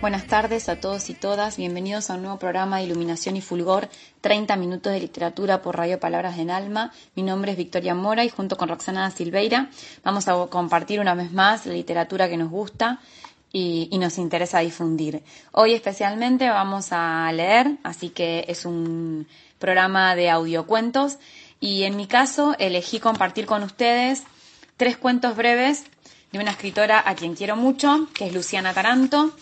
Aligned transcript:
Buenas 0.00 0.28
tardes 0.28 0.68
a 0.68 0.78
todos 0.78 1.10
y 1.10 1.14
todas, 1.14 1.56
bienvenidos 1.56 2.08
a 2.08 2.14
un 2.14 2.22
nuevo 2.22 2.38
programa 2.38 2.78
de 2.78 2.84
Iluminación 2.84 3.36
y 3.36 3.40
Fulgor, 3.40 3.88
30 4.20 4.54
minutos 4.54 4.92
de 4.92 5.00
literatura 5.00 5.60
por 5.60 5.76
Radio 5.76 5.98
Palabras 5.98 6.38
en 6.38 6.52
Alma. 6.52 6.92
Mi 7.16 7.24
nombre 7.24 7.50
es 7.50 7.58
Victoria 7.58 7.96
Mora 7.96 8.24
y 8.24 8.28
junto 8.28 8.56
con 8.56 8.68
Roxana 8.68 9.10
Silveira 9.10 9.70
vamos 10.04 10.28
a 10.28 10.46
compartir 10.46 11.00
una 11.00 11.14
vez 11.14 11.32
más 11.32 11.66
la 11.66 11.72
literatura 11.72 12.28
que 12.28 12.36
nos 12.36 12.48
gusta 12.48 13.00
y, 13.52 13.88
y 13.90 13.98
nos 13.98 14.18
interesa 14.18 14.60
difundir. 14.60 15.24
Hoy 15.50 15.72
especialmente 15.72 16.48
vamos 16.48 16.92
a 16.92 17.32
leer, 17.32 17.78
así 17.82 18.10
que 18.10 18.44
es 18.46 18.66
un 18.66 19.26
programa 19.58 20.14
de 20.14 20.30
audiocuentos 20.30 21.18
y 21.58 21.82
en 21.82 21.96
mi 21.96 22.06
caso 22.06 22.54
elegí 22.60 23.00
compartir 23.00 23.46
con 23.46 23.64
ustedes 23.64 24.22
tres 24.76 24.96
cuentos 24.96 25.34
breves 25.34 25.86
de 26.30 26.38
una 26.38 26.52
escritora 26.52 27.02
a 27.04 27.16
quien 27.16 27.34
quiero 27.34 27.56
mucho, 27.56 28.06
que 28.14 28.26
es 28.26 28.32
Luciana 28.32 28.72
Taranto. 28.74 29.34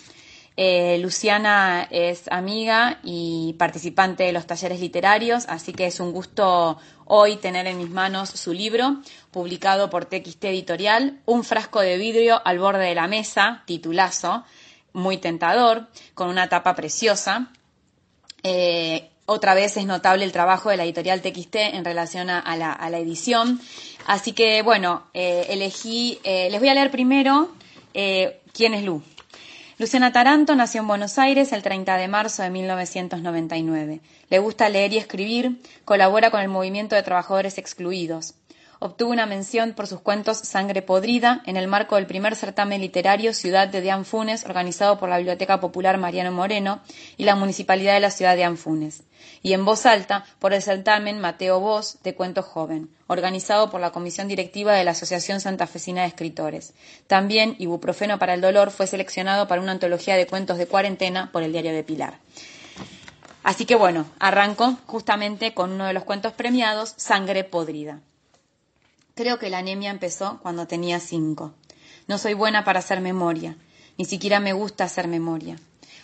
Eh, 0.59 0.97
Luciana 1.03 1.87
es 1.91 2.29
amiga 2.29 2.99
y 3.03 3.55
participante 3.59 4.25
de 4.25 4.33
los 4.33 4.47
talleres 4.47 4.81
literarios, 4.81 5.45
así 5.49 5.75
que 5.75 5.87
es 5.87 6.01
un 6.01 6.13
gusto 6.13 6.79
hoy 7.05 7.37
tener 7.37 7.67
en 7.67 7.77
mis 7.77 7.91
manos 7.91 8.31
su 8.31 8.55
libro, 8.55 9.03
publicado 9.31 9.91
por 9.91 10.07
TXT 10.07 10.45
Editorial, 10.45 11.21
Un 11.27 11.45
frasco 11.45 11.81
de 11.81 11.99
vidrio 11.99 12.41
al 12.43 12.59
borde 12.59 12.87
de 12.87 12.95
la 12.95 13.07
mesa, 13.07 13.65
titulazo, 13.67 14.45
muy 14.95 15.19
tentador, 15.19 15.89
con 16.15 16.31
una 16.31 16.49
tapa 16.49 16.75
preciosa. 16.75 17.51
Eh, 18.43 19.11
otra 19.27 19.55
vez 19.55 19.77
es 19.77 19.85
notable 19.85 20.25
el 20.25 20.33
trabajo 20.33 20.71
de 20.71 20.79
la 20.79 20.85
editorial 20.85 21.21
TXT 21.21 21.57
en 21.57 21.85
relación 21.85 22.31
a, 22.31 22.57
la, 22.57 22.99
edición. 22.99 23.61
Así 24.07 24.33
que, 24.33 24.63
bueno, 24.63 25.03
eh, 25.13 25.49
elegí, 25.51 26.19
les 26.25 26.59
voy 26.59 26.69
a 26.71 26.75
leer 26.75 26.91
primero 26.91 27.51
quién 27.93 28.73
es 28.73 28.85
Lu. 28.85 29.03
Luciana 29.79 30.11
Taranto 30.11 30.55
nació 30.55 30.81
en 30.81 30.89
Buenos 30.89 31.19
Aires 31.19 31.53
el 31.53 31.63
30 31.63 31.99
de 31.99 32.09
marzo 32.09 32.43
de 32.43 32.49
1999. 32.49 34.01
Le 34.31 34.39
gusta 34.39 34.71
leer 34.71 34.95
y 34.95 34.97
escribir, 34.97 35.61
colabora 35.85 36.31
con 36.31 36.41
el 36.41 36.49
movimiento 36.49 36.95
de 36.95 37.03
trabajadores 37.03 37.59
excluidos. 37.59 38.33
Obtuvo 38.79 39.11
una 39.11 39.25
mención 39.25 39.73
por 39.73 39.87
sus 39.87 40.01
cuentos 40.01 40.37
Sangre 40.37 40.83
Podrida 40.83 41.43
en 41.47 41.57
el 41.57 41.67
marco 41.67 41.97
del 41.97 42.07
primer 42.07 42.37
certamen 42.37 42.83
literario 42.83 43.33
Ciudad 43.33 43.69
de 43.69 43.81
Dianfunes 43.81 44.45
organizado 44.45 44.99
por 44.99 45.09
la 45.09 45.17
Biblioteca 45.17 45.61
Popular 45.61 45.97
Mariano 45.97 46.31
Moreno 46.31 46.81
y 47.17 47.25
la 47.25 47.37
Municipalidad 47.37 47.95
de 47.95 48.01
la 48.01 48.11
Ciudad 48.11 48.37
de 48.37 48.45
Anfunes. 48.45 49.03
Y 49.43 49.55
en 49.55 49.65
voz 49.65 49.87
alta 49.87 50.27
por 50.39 50.53
el 50.53 50.61
certamen 50.61 51.21
Mateo 51.21 51.59
Voz 51.59 52.03
de 52.03 52.15
Cuento 52.15 52.43
Joven, 52.43 52.91
organizado 53.07 53.71
por 53.71 53.81
la 53.81 53.93
Comisión 53.93 54.29
Directiva 54.29 54.75
de 54.75 54.85
la 54.85 54.91
Asociación 54.91 55.41
Santafesina 55.41 56.03
de 56.03 56.09
Escritores. 56.09 56.75
También 57.07 57.57
Ibuprofeno 57.59 58.19
para 58.19 58.35
el 58.35 58.43
Dolor 58.43 58.71
fue 58.71 58.87
seleccionado 58.87 59.49
para 59.49 59.63
una 59.63 59.73
antología 59.73 60.17
de 60.17 60.27
cuentos 60.27 60.59
de 60.59 60.67
cuarentena 60.67 61.31
por 61.33 61.43
el 61.43 61.53
Diario 61.53 61.73
de 61.73 61.83
Pilar. 61.83 62.19
Así 63.43 63.65
que 63.65 63.75
bueno, 63.75 64.05
arranco 64.19 64.77
justamente 64.87 65.55
con 65.55 65.73
uno 65.73 65.87
de 65.87 65.95
los 65.95 66.05
cuentos 66.05 66.35
premiados, 66.35 66.93
Sangre 66.97 67.45
Podrida. 67.45 68.01
Creo 69.17 69.39
que 69.39 69.49
la 69.49 69.57
anemia 69.57 69.91
empezó 69.91 70.41
cuando 70.43 70.67
tenía 70.67 71.01
cinco. 71.01 71.55
No 72.07 72.19
soy 72.19 72.35
buena 72.35 72.65
para 72.65 72.81
hacer 72.81 73.01
memoria. 73.01 73.57
Ni 73.97 74.05
siquiera 74.05 74.41
me 74.41 74.53
gusta 74.53 74.85
hacer 74.85 75.09
memoria. 75.09 75.57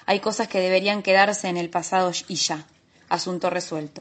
Hay 0.07 0.21
cosas 0.21 0.49
que 0.49 0.61
deberían 0.61 1.03
quedarse 1.03 1.49
en 1.49 1.59
el 1.59 1.69
pasado 1.69 2.11
y 2.29 2.37
ya. 2.37 2.65
Asunto 3.11 3.51
resuelto. 3.51 4.01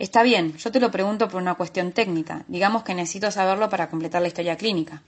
Está 0.00 0.24
bien, 0.24 0.56
yo 0.56 0.72
te 0.72 0.80
lo 0.80 0.90
pregunto 0.90 1.28
por 1.28 1.40
una 1.40 1.54
cuestión 1.54 1.92
técnica. 1.92 2.44
Digamos 2.48 2.82
que 2.82 2.96
necesito 2.96 3.30
saberlo 3.30 3.70
para 3.70 3.88
completar 3.88 4.22
la 4.22 4.28
historia 4.28 4.56
clínica. 4.56 5.04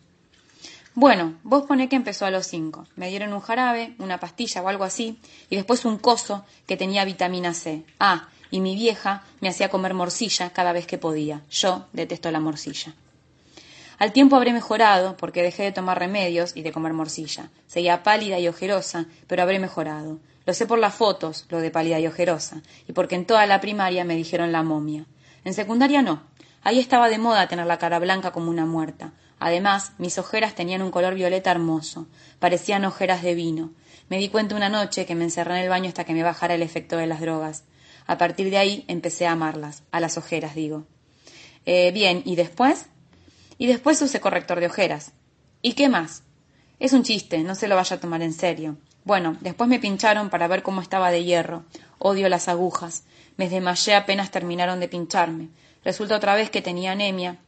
Bueno, 0.94 1.34
vos 1.42 1.64
poné 1.64 1.88
que 1.88 1.96
empezó 1.96 2.24
a 2.24 2.30
los 2.30 2.46
cinco. 2.46 2.86
Me 2.94 3.08
dieron 3.08 3.32
un 3.32 3.40
jarabe, 3.40 3.96
una 3.98 4.20
pastilla 4.20 4.62
o 4.62 4.68
algo 4.68 4.84
así, 4.84 5.18
y 5.50 5.56
después 5.56 5.84
un 5.84 5.98
coso 5.98 6.44
que 6.68 6.76
tenía 6.76 7.04
vitamina 7.04 7.52
C. 7.52 7.82
Ah, 7.98 8.28
y 8.52 8.60
mi 8.60 8.76
vieja 8.76 9.24
me 9.40 9.48
hacía 9.48 9.70
comer 9.70 9.92
morcilla 9.92 10.50
cada 10.50 10.72
vez 10.72 10.86
que 10.86 10.98
podía. 10.98 11.42
Yo 11.50 11.88
detesto 11.92 12.30
la 12.30 12.38
morcilla. 12.38 12.94
Al 13.98 14.12
tiempo 14.12 14.36
habré 14.36 14.52
mejorado, 14.52 15.16
porque 15.16 15.42
dejé 15.42 15.64
de 15.64 15.72
tomar 15.72 15.98
remedios 15.98 16.56
y 16.56 16.62
de 16.62 16.70
comer 16.70 16.92
morcilla. 16.92 17.50
Seguía 17.66 18.04
pálida 18.04 18.38
y 18.38 18.46
ojerosa, 18.46 19.06
pero 19.26 19.42
habré 19.42 19.58
mejorado. 19.58 20.20
Lo 20.46 20.54
sé 20.54 20.66
por 20.66 20.78
las 20.78 20.94
fotos, 20.94 21.46
lo 21.50 21.60
de 21.60 21.70
pálida 21.70 21.98
y 21.98 22.06
ojerosa, 22.06 22.62
y 22.86 22.92
porque 22.92 23.16
en 23.16 23.26
toda 23.26 23.44
la 23.46 23.60
primaria 23.60 24.04
me 24.04 24.14
dijeron 24.14 24.52
la 24.52 24.62
momia. 24.62 25.04
En 25.44 25.52
secundaria 25.52 26.00
no. 26.00 26.22
Ahí 26.62 26.78
estaba 26.78 27.08
de 27.08 27.18
moda 27.18 27.48
tener 27.48 27.66
la 27.66 27.78
cara 27.78 27.98
blanca 27.98 28.30
como 28.30 28.50
una 28.50 28.66
muerta. 28.66 29.12
Además, 29.40 29.92
mis 29.98 30.16
ojeras 30.18 30.54
tenían 30.54 30.82
un 30.82 30.90
color 30.90 31.14
violeta 31.14 31.50
hermoso. 31.50 32.06
Parecían 32.38 32.84
ojeras 32.84 33.22
de 33.22 33.34
vino. 33.34 33.72
Me 34.08 34.18
di 34.18 34.28
cuenta 34.28 34.54
una 34.54 34.68
noche 34.68 35.06
que 35.06 35.14
me 35.14 35.24
encerré 35.24 35.56
en 35.56 35.64
el 35.64 35.68
baño 35.68 35.88
hasta 35.88 36.04
que 36.04 36.14
me 36.14 36.22
bajara 36.22 36.54
el 36.54 36.62
efecto 36.62 36.96
de 36.96 37.06
las 37.06 37.20
drogas. 37.20 37.64
A 38.06 38.16
partir 38.16 38.50
de 38.50 38.58
ahí 38.58 38.84
empecé 38.88 39.26
a 39.26 39.32
amarlas, 39.32 39.82
a 39.90 40.00
las 40.00 40.16
ojeras, 40.16 40.54
digo. 40.54 40.84
Eh, 41.66 41.90
bien, 41.92 42.22
¿y 42.24 42.36
después? 42.36 42.86
Y 43.58 43.66
después 43.66 44.00
usé 44.00 44.20
corrector 44.20 44.60
de 44.60 44.66
ojeras. 44.66 45.12
¿Y 45.62 45.72
qué 45.72 45.88
más? 45.88 46.22
Es 46.78 46.92
un 46.92 47.02
chiste, 47.02 47.38
no 47.40 47.56
se 47.56 47.66
lo 47.66 47.74
vaya 47.74 47.96
a 47.96 48.00
tomar 48.00 48.22
en 48.22 48.32
serio. 48.32 48.76
Bueno, 49.04 49.36
después 49.40 49.68
me 49.68 49.80
pincharon 49.80 50.30
para 50.30 50.46
ver 50.46 50.62
cómo 50.62 50.80
estaba 50.80 51.10
de 51.10 51.24
hierro. 51.24 51.64
Odio 51.98 52.28
las 52.28 52.46
agujas. 52.46 53.02
Me 53.36 53.48
desmayé 53.48 53.96
apenas 53.96 54.30
terminaron 54.30 54.78
de 54.78 54.88
pincharme. 54.88 55.48
Resulta 55.84 56.16
otra 56.16 56.36
vez 56.36 56.50
que 56.50 56.62
tenía 56.62 56.92
anemia, 56.92 57.38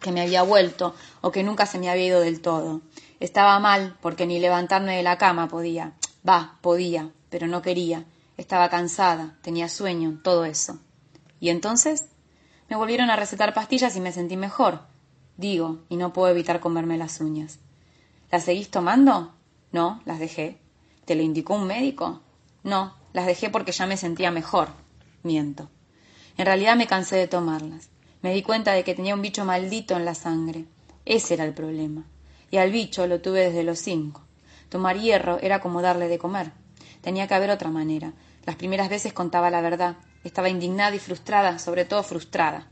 que 0.00 0.10
me 0.10 0.22
había 0.22 0.42
vuelto 0.42 0.96
o 1.20 1.30
que 1.30 1.44
nunca 1.44 1.66
se 1.66 1.78
me 1.78 1.88
había 1.88 2.06
ido 2.06 2.20
del 2.20 2.40
todo. 2.40 2.80
Estaba 3.20 3.60
mal 3.60 3.96
porque 4.00 4.26
ni 4.26 4.40
levantarme 4.40 4.96
de 4.96 5.04
la 5.04 5.18
cama 5.18 5.46
podía. 5.46 5.92
Va, 6.28 6.58
podía, 6.62 7.10
pero 7.30 7.46
no 7.46 7.62
quería. 7.62 8.04
Estaba 8.36 8.68
cansada, 8.68 9.36
tenía 9.42 9.68
sueño, 9.68 10.18
todo 10.24 10.44
eso. 10.44 10.80
¿Y 11.38 11.50
entonces? 11.50 12.06
Me 12.68 12.76
volvieron 12.76 13.10
a 13.10 13.16
recetar 13.16 13.54
pastillas 13.54 13.94
y 13.94 14.00
me 14.00 14.12
sentí 14.12 14.36
mejor 14.36 14.82
digo, 15.38 15.78
y 15.88 15.96
no 15.96 16.12
puedo 16.12 16.28
evitar 16.28 16.60
comerme 16.60 16.98
las 16.98 17.20
uñas. 17.22 17.60
¿Las 18.30 18.44
seguís 18.44 18.70
tomando? 18.70 19.32
No, 19.72 20.02
las 20.04 20.18
dejé. 20.18 20.58
¿Te 21.06 21.14
lo 21.14 21.22
indicó 21.22 21.54
un 21.54 21.66
médico? 21.66 22.20
No, 22.62 22.94
las 23.14 23.24
dejé 23.24 23.48
porque 23.48 23.72
ya 23.72 23.86
me 23.86 23.96
sentía 23.96 24.30
mejor. 24.30 24.68
Miento. 25.22 25.70
En 26.36 26.44
realidad 26.44 26.76
me 26.76 26.86
cansé 26.86 27.16
de 27.16 27.28
tomarlas. 27.28 27.88
Me 28.20 28.34
di 28.34 28.42
cuenta 28.42 28.72
de 28.72 28.84
que 28.84 28.94
tenía 28.94 29.14
un 29.14 29.22
bicho 29.22 29.44
maldito 29.44 29.96
en 29.96 30.04
la 30.04 30.14
sangre. 30.14 30.66
Ese 31.06 31.34
era 31.34 31.44
el 31.44 31.54
problema. 31.54 32.04
Y 32.50 32.58
al 32.58 32.70
bicho 32.70 33.06
lo 33.06 33.20
tuve 33.20 33.44
desde 33.44 33.64
los 33.64 33.78
cinco. 33.78 34.22
Tomar 34.68 34.98
hierro 34.98 35.38
era 35.40 35.60
como 35.60 35.80
darle 35.80 36.08
de 36.08 36.18
comer. 36.18 36.52
Tenía 37.00 37.26
que 37.28 37.34
haber 37.34 37.50
otra 37.50 37.70
manera. 37.70 38.12
Las 38.44 38.56
primeras 38.56 38.88
veces 38.88 39.12
contaba 39.12 39.50
la 39.50 39.60
verdad. 39.60 39.96
Estaba 40.24 40.48
indignada 40.48 40.96
y 40.96 40.98
frustrada, 40.98 41.58
sobre 41.58 41.84
todo 41.84 42.02
frustrada. 42.02 42.66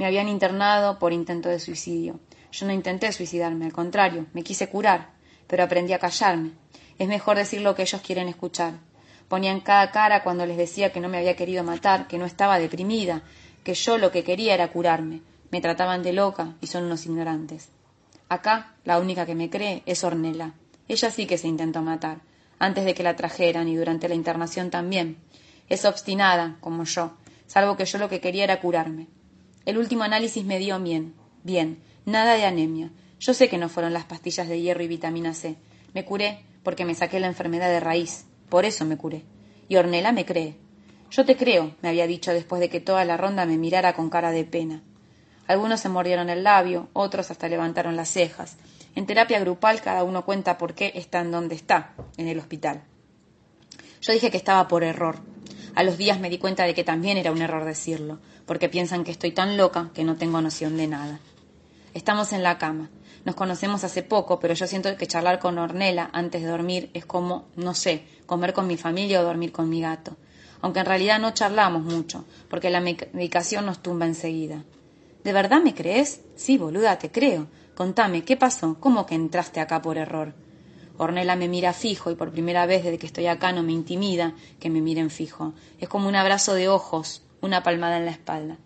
Me 0.00 0.06
habían 0.06 0.28
internado 0.28 0.98
por 0.98 1.12
intento 1.12 1.50
de 1.50 1.60
suicidio. 1.60 2.20
Yo 2.52 2.64
no 2.64 2.72
intenté 2.72 3.12
suicidarme, 3.12 3.66
al 3.66 3.74
contrario, 3.74 4.24
me 4.32 4.42
quise 4.42 4.66
curar, 4.66 5.10
pero 5.46 5.62
aprendí 5.62 5.92
a 5.92 5.98
callarme. 5.98 6.52
Es 6.98 7.06
mejor 7.06 7.36
decir 7.36 7.60
lo 7.60 7.74
que 7.74 7.82
ellos 7.82 8.00
quieren 8.00 8.26
escuchar. 8.26 8.78
Ponían 9.28 9.60
cada 9.60 9.90
cara 9.90 10.22
cuando 10.22 10.46
les 10.46 10.56
decía 10.56 10.90
que 10.90 11.00
no 11.00 11.10
me 11.10 11.18
había 11.18 11.36
querido 11.36 11.64
matar, 11.64 12.08
que 12.08 12.16
no 12.16 12.24
estaba 12.24 12.58
deprimida, 12.58 13.24
que 13.62 13.74
yo 13.74 13.98
lo 13.98 14.10
que 14.10 14.24
quería 14.24 14.54
era 14.54 14.72
curarme. 14.72 15.20
Me 15.50 15.60
trataban 15.60 16.02
de 16.02 16.14
loca 16.14 16.54
y 16.62 16.68
son 16.68 16.84
unos 16.84 17.04
ignorantes. 17.04 17.68
Acá, 18.30 18.72
la 18.84 19.00
única 19.00 19.26
que 19.26 19.34
me 19.34 19.50
cree 19.50 19.82
es 19.84 20.02
Ornella. 20.02 20.54
Ella 20.88 21.10
sí 21.10 21.26
que 21.26 21.36
se 21.36 21.48
intentó 21.48 21.82
matar, 21.82 22.22
antes 22.58 22.86
de 22.86 22.94
que 22.94 23.02
la 23.02 23.16
trajeran 23.16 23.68
y 23.68 23.76
durante 23.76 24.08
la 24.08 24.14
internación 24.14 24.70
también. 24.70 25.18
Es 25.68 25.84
obstinada, 25.84 26.56
como 26.60 26.84
yo, 26.84 27.18
salvo 27.46 27.76
que 27.76 27.84
yo 27.84 27.98
lo 27.98 28.08
que 28.08 28.22
quería 28.22 28.44
era 28.44 28.62
curarme. 28.62 29.08
El 29.64 29.78
último 29.78 30.04
análisis 30.04 30.44
me 30.44 30.58
dio 30.58 30.78
bien. 30.80 31.14
Bien. 31.44 31.82
Nada 32.06 32.34
de 32.34 32.44
anemia. 32.44 32.90
Yo 33.18 33.34
sé 33.34 33.48
que 33.48 33.58
no 33.58 33.68
fueron 33.68 33.92
las 33.92 34.04
pastillas 34.04 34.48
de 34.48 34.60
hierro 34.60 34.82
y 34.82 34.88
vitamina 34.88 35.34
C. 35.34 35.56
Me 35.92 36.04
curé 36.04 36.44
porque 36.62 36.84
me 36.84 36.94
saqué 36.94 37.20
la 37.20 37.26
enfermedad 37.26 37.68
de 37.68 37.80
raíz. 37.80 38.26
Por 38.48 38.64
eso 38.64 38.84
me 38.84 38.96
curé. 38.96 39.24
Y 39.68 39.76
Ornella 39.76 40.12
me 40.12 40.24
cree. 40.24 40.56
Yo 41.10 41.24
te 41.24 41.36
creo, 41.36 41.74
me 41.82 41.88
había 41.88 42.06
dicho 42.06 42.32
después 42.32 42.60
de 42.60 42.68
que 42.68 42.80
toda 42.80 43.04
la 43.04 43.16
ronda 43.16 43.44
me 43.44 43.58
mirara 43.58 43.94
con 43.94 44.10
cara 44.10 44.30
de 44.30 44.44
pena. 44.44 44.82
Algunos 45.46 45.80
se 45.80 45.88
mordieron 45.88 46.30
el 46.30 46.44
labio, 46.44 46.88
otros 46.92 47.30
hasta 47.30 47.48
levantaron 47.48 47.96
las 47.96 48.08
cejas. 48.08 48.56
En 48.94 49.06
terapia 49.06 49.40
grupal 49.40 49.80
cada 49.80 50.04
uno 50.04 50.24
cuenta 50.24 50.56
por 50.58 50.74
qué 50.74 50.92
está 50.94 51.20
en 51.20 51.32
donde 51.32 51.56
está, 51.56 51.94
en 52.16 52.28
el 52.28 52.38
hospital. 52.38 52.84
Yo 54.00 54.12
dije 54.12 54.30
que 54.30 54.36
estaba 54.36 54.68
por 54.68 54.84
error. 54.84 55.16
A 55.74 55.82
los 55.82 55.98
días 55.98 56.18
me 56.18 56.30
di 56.30 56.38
cuenta 56.38 56.64
de 56.64 56.74
que 56.74 56.84
también 56.84 57.16
era 57.16 57.32
un 57.32 57.42
error 57.42 57.64
decirlo, 57.64 58.18
porque 58.46 58.68
piensan 58.68 59.04
que 59.04 59.12
estoy 59.12 59.32
tan 59.32 59.56
loca 59.56 59.90
que 59.94 60.04
no 60.04 60.16
tengo 60.16 60.40
noción 60.40 60.76
de 60.76 60.88
nada. 60.88 61.20
Estamos 61.94 62.32
en 62.32 62.42
la 62.42 62.58
cama. 62.58 62.90
Nos 63.24 63.34
conocemos 63.34 63.84
hace 63.84 64.02
poco, 64.02 64.40
pero 64.40 64.54
yo 64.54 64.66
siento 64.66 64.96
que 64.96 65.06
charlar 65.06 65.38
con 65.38 65.58
Ornella 65.58 66.10
antes 66.12 66.42
de 66.42 66.48
dormir 66.48 66.90
es 66.94 67.04
como, 67.04 67.48
no 67.56 67.74
sé, 67.74 68.04
comer 68.26 68.52
con 68.52 68.66
mi 68.66 68.76
familia 68.76 69.20
o 69.20 69.24
dormir 69.24 69.52
con 69.52 69.68
mi 69.68 69.80
gato. 69.80 70.16
Aunque 70.62 70.80
en 70.80 70.86
realidad 70.86 71.20
no 71.20 71.32
charlamos 71.32 71.82
mucho, 71.82 72.24
porque 72.48 72.70
la 72.70 72.80
medicación 72.80 73.66
nos 73.66 73.82
tumba 73.82 74.06
enseguida. 74.06 74.64
¿De 75.22 75.32
verdad 75.32 75.62
me 75.62 75.74
crees? 75.74 76.22
Sí, 76.34 76.58
boluda, 76.58 76.98
te 76.98 77.10
creo. 77.10 77.46
Contame, 77.74 78.24
¿qué 78.24 78.36
pasó? 78.36 78.76
¿Cómo 78.80 79.06
que 79.06 79.14
entraste 79.14 79.60
acá 79.60 79.82
por 79.82 79.98
error? 79.98 80.34
Ornella 81.00 81.34
me 81.34 81.48
mira 81.48 81.72
fijo 81.72 82.10
y 82.10 82.14
por 82.14 82.30
primera 82.30 82.66
vez 82.66 82.84
desde 82.84 82.98
que 82.98 83.06
estoy 83.06 83.26
acá 83.26 83.52
no 83.52 83.62
me 83.62 83.72
intimida 83.72 84.34
que 84.60 84.68
me 84.68 84.82
miren 84.82 85.08
fijo. 85.08 85.54
Es 85.78 85.88
como 85.88 86.06
un 86.06 86.14
abrazo 86.14 86.52
de 86.52 86.68
ojos, 86.68 87.22
una 87.40 87.62
palmada 87.62 87.96
en 87.96 88.04
la 88.04 88.10
espalda. 88.10 88.58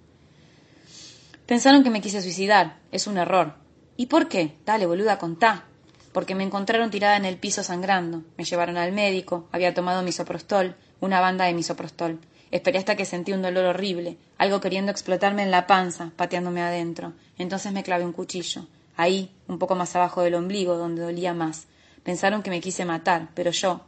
Pensaron 1.46 1.84
que 1.84 1.90
me 1.90 2.00
quise 2.00 2.20
suicidar. 2.20 2.78
Es 2.90 3.06
un 3.06 3.18
error. 3.18 3.54
¿Y 3.96 4.06
por 4.06 4.26
qué? 4.26 4.56
Dale, 4.66 4.86
boluda, 4.86 5.16
contá. 5.16 5.66
Porque 6.12 6.34
me 6.34 6.42
encontraron 6.42 6.90
tirada 6.90 7.16
en 7.16 7.24
el 7.24 7.36
piso 7.36 7.62
sangrando. 7.62 8.24
Me 8.36 8.42
llevaron 8.42 8.78
al 8.78 8.90
médico. 8.90 9.48
Había 9.52 9.72
tomado 9.72 10.02
misoprostol, 10.02 10.74
una 11.00 11.20
banda 11.20 11.44
de 11.44 11.54
misoprostol. 11.54 12.18
Esperé 12.50 12.78
hasta 12.78 12.96
que 12.96 13.04
sentí 13.04 13.32
un 13.32 13.42
dolor 13.42 13.64
horrible, 13.66 14.16
algo 14.38 14.60
queriendo 14.60 14.90
explotarme 14.90 15.44
en 15.44 15.52
la 15.52 15.68
panza, 15.68 16.10
pateándome 16.16 16.62
adentro. 16.62 17.12
Entonces 17.38 17.72
me 17.72 17.84
clavé 17.84 18.04
un 18.04 18.12
cuchillo. 18.12 18.66
Ahí, 18.96 19.30
un 19.46 19.60
poco 19.60 19.76
más 19.76 19.94
abajo 19.94 20.22
del 20.22 20.34
ombligo, 20.34 20.76
donde 20.76 21.02
dolía 21.02 21.32
más. 21.32 21.68
Pensaron 22.04 22.42
que 22.42 22.50
me 22.50 22.60
quise 22.60 22.84
matar, 22.84 23.30
pero 23.34 23.50
yo 23.50 23.80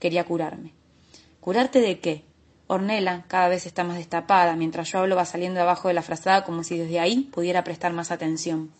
quería 0.00 0.24
curarme. 0.24 0.74
¿Curarte 1.40 1.80
de 1.80 2.00
qué? 2.00 2.24
Ornella 2.66 3.24
cada 3.28 3.48
vez 3.48 3.64
está 3.64 3.84
más 3.84 3.96
destapada, 3.96 4.56
mientras 4.56 4.90
yo 4.90 4.98
hablo 4.98 5.16
va 5.16 5.24
saliendo 5.24 5.60
abajo 5.60 5.88
de 5.88 5.94
la 5.94 6.02
frazada 6.02 6.44
como 6.44 6.64
si 6.64 6.76
desde 6.76 7.00
ahí 7.00 7.30
pudiera 7.32 7.64
prestar 7.64 7.92
más 7.92 8.10
atención. 8.10 8.70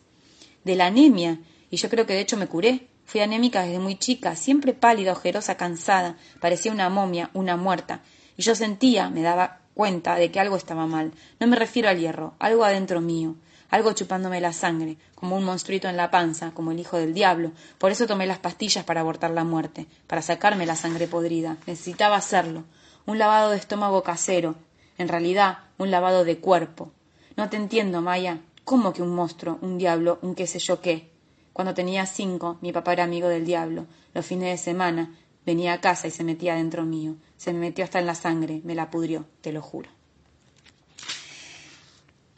De 0.64 0.76
la 0.76 0.86
anemia, 0.86 1.38
y 1.70 1.76
yo 1.76 1.88
creo 1.88 2.04
que 2.04 2.14
de 2.14 2.20
hecho 2.20 2.36
me 2.36 2.48
curé. 2.48 2.88
Fui 3.04 3.20
anémica 3.20 3.62
desde 3.62 3.80
muy 3.80 3.96
chica, 3.96 4.36
siempre 4.36 4.72
pálida, 4.72 5.12
ojerosa, 5.12 5.56
cansada, 5.56 6.16
parecía 6.40 6.70
una 6.70 6.88
momia, 6.88 7.30
una 7.32 7.56
muerta, 7.56 8.02
y 8.36 8.42
yo 8.42 8.54
sentía, 8.54 9.10
me 9.10 9.22
daba 9.22 9.60
cuenta 9.74 10.14
de 10.14 10.30
que 10.30 10.38
algo 10.38 10.56
estaba 10.56 10.86
mal. 10.86 11.12
No 11.40 11.46
me 11.48 11.56
refiero 11.56 11.88
al 11.88 11.98
hierro, 11.98 12.34
algo 12.38 12.64
adentro 12.64 13.00
mío 13.00 13.36
algo 13.70 13.92
chupándome 13.92 14.40
la 14.40 14.52
sangre, 14.52 14.96
como 15.14 15.36
un 15.36 15.44
monstruito 15.44 15.88
en 15.88 15.96
la 15.96 16.10
panza, 16.10 16.50
como 16.52 16.72
el 16.72 16.80
hijo 16.80 16.98
del 16.98 17.14
diablo. 17.14 17.52
Por 17.78 17.92
eso 17.92 18.06
tomé 18.06 18.26
las 18.26 18.38
pastillas 18.38 18.84
para 18.84 19.00
abortar 19.00 19.30
la 19.30 19.44
muerte, 19.44 19.86
para 20.06 20.22
sacarme 20.22 20.66
la 20.66 20.76
sangre 20.76 21.06
podrida. 21.06 21.56
Necesitaba 21.66 22.16
hacerlo. 22.16 22.64
Un 23.06 23.18
lavado 23.18 23.50
de 23.50 23.56
estómago 23.56 24.02
casero. 24.02 24.56
En 24.98 25.08
realidad, 25.08 25.58
un 25.78 25.90
lavado 25.90 26.24
de 26.24 26.38
cuerpo. 26.38 26.90
No 27.36 27.48
te 27.48 27.56
entiendo, 27.56 28.02
Maya. 28.02 28.40
¿Cómo 28.64 28.92
que 28.92 29.02
un 29.02 29.14
monstruo, 29.14 29.58
un 29.62 29.78
diablo, 29.78 30.18
un 30.22 30.34
qué 30.34 30.46
sé 30.46 30.58
yo 30.58 30.80
qué? 30.80 31.10
Cuando 31.52 31.74
tenía 31.74 32.06
cinco, 32.06 32.58
mi 32.60 32.72
papá 32.72 32.92
era 32.92 33.04
amigo 33.04 33.28
del 33.28 33.44
diablo. 33.44 33.86
Los 34.14 34.26
fines 34.26 34.50
de 34.50 34.64
semana 34.64 35.14
venía 35.46 35.72
a 35.72 35.80
casa 35.80 36.08
y 36.08 36.10
se 36.10 36.24
metía 36.24 36.54
dentro 36.54 36.84
mío. 36.84 37.16
Se 37.36 37.52
me 37.52 37.60
metió 37.60 37.84
hasta 37.84 37.98
en 37.98 38.06
la 38.06 38.14
sangre, 38.14 38.60
me 38.64 38.74
la 38.74 38.90
pudrió, 38.90 39.26
te 39.40 39.52
lo 39.52 39.62
juro. 39.62 39.99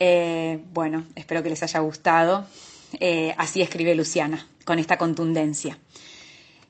Eh, 0.04 0.60
bueno, 0.72 1.06
espero 1.14 1.44
que 1.44 1.48
les 1.48 1.62
haya 1.62 1.78
gustado. 1.78 2.44
Eh, 2.98 3.36
así 3.38 3.62
escribe 3.62 3.94
Luciana, 3.94 4.48
con 4.64 4.80
esta 4.80 4.98
contundencia. 4.98 5.78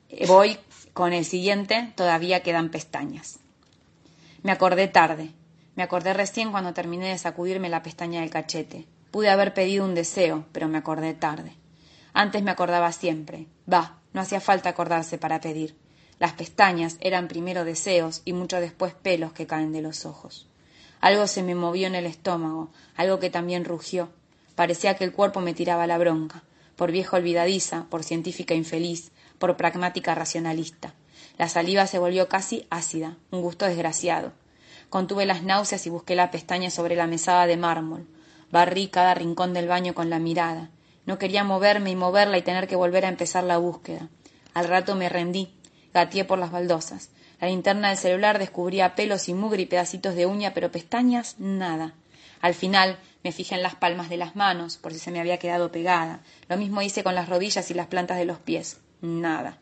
Eh, 0.09 0.27
voy 0.27 0.59
con 0.93 1.13
el 1.13 1.25
siguiente, 1.25 1.91
todavía 1.95 2.43
quedan 2.43 2.69
pestañas. 2.69 3.39
Me 4.43 4.51
acordé 4.51 4.87
tarde. 4.87 5.31
Me 5.73 5.81
acordé 5.81 6.13
recién 6.13 6.51
cuando 6.51 6.75
terminé 6.75 7.07
de 7.07 7.17
sacudirme 7.17 7.69
la 7.69 7.81
pestaña 7.81 8.21
del 8.21 8.29
cachete. 8.29 8.85
Pude 9.09 9.31
haber 9.31 9.55
pedido 9.55 9.83
un 9.83 9.95
deseo, 9.95 10.45
pero 10.51 10.67
me 10.67 10.77
acordé 10.77 11.15
tarde. 11.15 11.53
Antes 12.13 12.43
me 12.43 12.51
acordaba 12.51 12.91
siempre. 12.91 13.47
Va, 13.65 13.97
no 14.13 14.21
hacía 14.21 14.41
falta 14.41 14.69
acordarse 14.69 15.17
para 15.17 15.41
pedir. 15.41 15.75
Las 16.19 16.33
pestañas 16.33 16.97
eran 16.99 17.27
primero 17.27 17.65
deseos 17.65 18.21
y 18.25 18.33
mucho 18.33 18.59
después 18.59 18.93
pelos 18.93 19.33
que 19.33 19.47
caen 19.47 19.73
de 19.73 19.81
los 19.81 20.05
ojos. 20.05 20.52
Algo 21.03 21.27
se 21.27 21.43
me 21.43 21.53
movió 21.53 21.87
en 21.87 21.95
el 21.95 22.05
estómago, 22.05 22.69
algo 22.95 23.19
que 23.19 23.29
también 23.29 23.65
rugió. 23.65 24.07
Parecía 24.55 24.95
que 24.95 25.03
el 25.03 25.11
cuerpo 25.11 25.41
me 25.41 25.53
tiraba 25.53 25.85
la 25.85 25.97
bronca, 25.97 26.43
por 26.77 26.93
vieja 26.93 27.17
olvidadiza, 27.17 27.87
por 27.89 28.05
científica 28.05 28.53
infeliz, 28.53 29.11
por 29.37 29.57
pragmática 29.57 30.15
racionalista. 30.15 30.93
La 31.37 31.49
saliva 31.49 31.87
se 31.87 31.99
volvió 31.99 32.29
casi 32.29 32.67
ácida, 32.69 33.17
un 33.31 33.41
gusto 33.41 33.65
desgraciado. 33.65 34.31
Contuve 34.89 35.25
las 35.25 35.43
náuseas 35.43 35.85
y 35.85 35.89
busqué 35.89 36.15
la 36.15 36.31
pestaña 36.31 36.69
sobre 36.69 36.95
la 36.95 37.05
mesada 37.05 37.47
de 37.47 37.57
mármol. 37.57 38.07
Barrí 38.49 38.87
cada 38.87 39.13
rincón 39.13 39.51
del 39.53 39.67
baño 39.67 39.93
con 39.93 40.09
la 40.09 40.19
mirada. 40.19 40.69
No 41.05 41.17
quería 41.17 41.43
moverme 41.43 41.91
y 41.91 41.97
moverla 41.97 42.37
y 42.37 42.43
tener 42.43 42.65
que 42.65 42.77
volver 42.77 43.03
a 43.03 43.09
empezar 43.09 43.43
la 43.43 43.57
búsqueda. 43.57 44.07
Al 44.53 44.69
rato 44.69 44.95
me 44.95 45.09
rendí, 45.09 45.53
gateé 45.93 46.23
por 46.23 46.39
las 46.39 46.53
baldosas. 46.53 47.09
La 47.43 47.49
linterna 47.49 47.89
del 47.89 47.97
celular 47.97 48.39
descubría 48.39 48.95
pelos 48.95 49.27
y 49.27 49.33
mugre 49.33 49.63
y 49.63 49.65
pedacitos 49.65 50.15
de 50.15 50.25
uña, 50.25 50.53
pero 50.53 50.71
pestañas 50.71 51.35
nada. 51.39 51.93
Al 52.39 52.53
final 52.53 52.97
me 53.21 53.33
fijé 53.33 53.55
en 53.55 53.63
las 53.63 53.75
palmas 53.75 54.07
de 54.07 54.15
las 54.15 54.37
manos, 54.37 54.77
por 54.77 54.93
si 54.93 54.99
se 54.99 55.11
me 55.11 55.19
había 55.19 55.39
quedado 55.39 55.69
pegada. 55.69 56.21
Lo 56.47 56.55
mismo 56.55 56.81
hice 56.81 57.03
con 57.03 57.15
las 57.15 57.27
rodillas 57.27 57.69
y 57.69 57.73
las 57.73 57.87
plantas 57.87 58.17
de 58.17 58.23
los 58.23 58.39
pies. 58.39 58.79
Nada. 59.01 59.57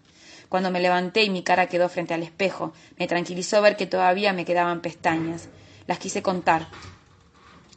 Cuando 0.48 0.70
me 0.70 0.80
levanté 0.80 1.24
y 1.24 1.32
mi 1.32 1.42
cara 1.42 1.70
quedó 1.70 1.90
frente 1.90 2.14
al 2.14 2.22
espejo, 2.22 2.72
me 3.00 3.08
tranquilizó 3.08 3.64
ver 3.64 3.76
que 3.76 3.88
todavía 3.88 4.32
me 4.32 4.46
quedaban 4.46 4.82
pestañas. 4.82 5.50
Las 5.88 5.98
quise 5.98 6.22
contar, 6.22 6.68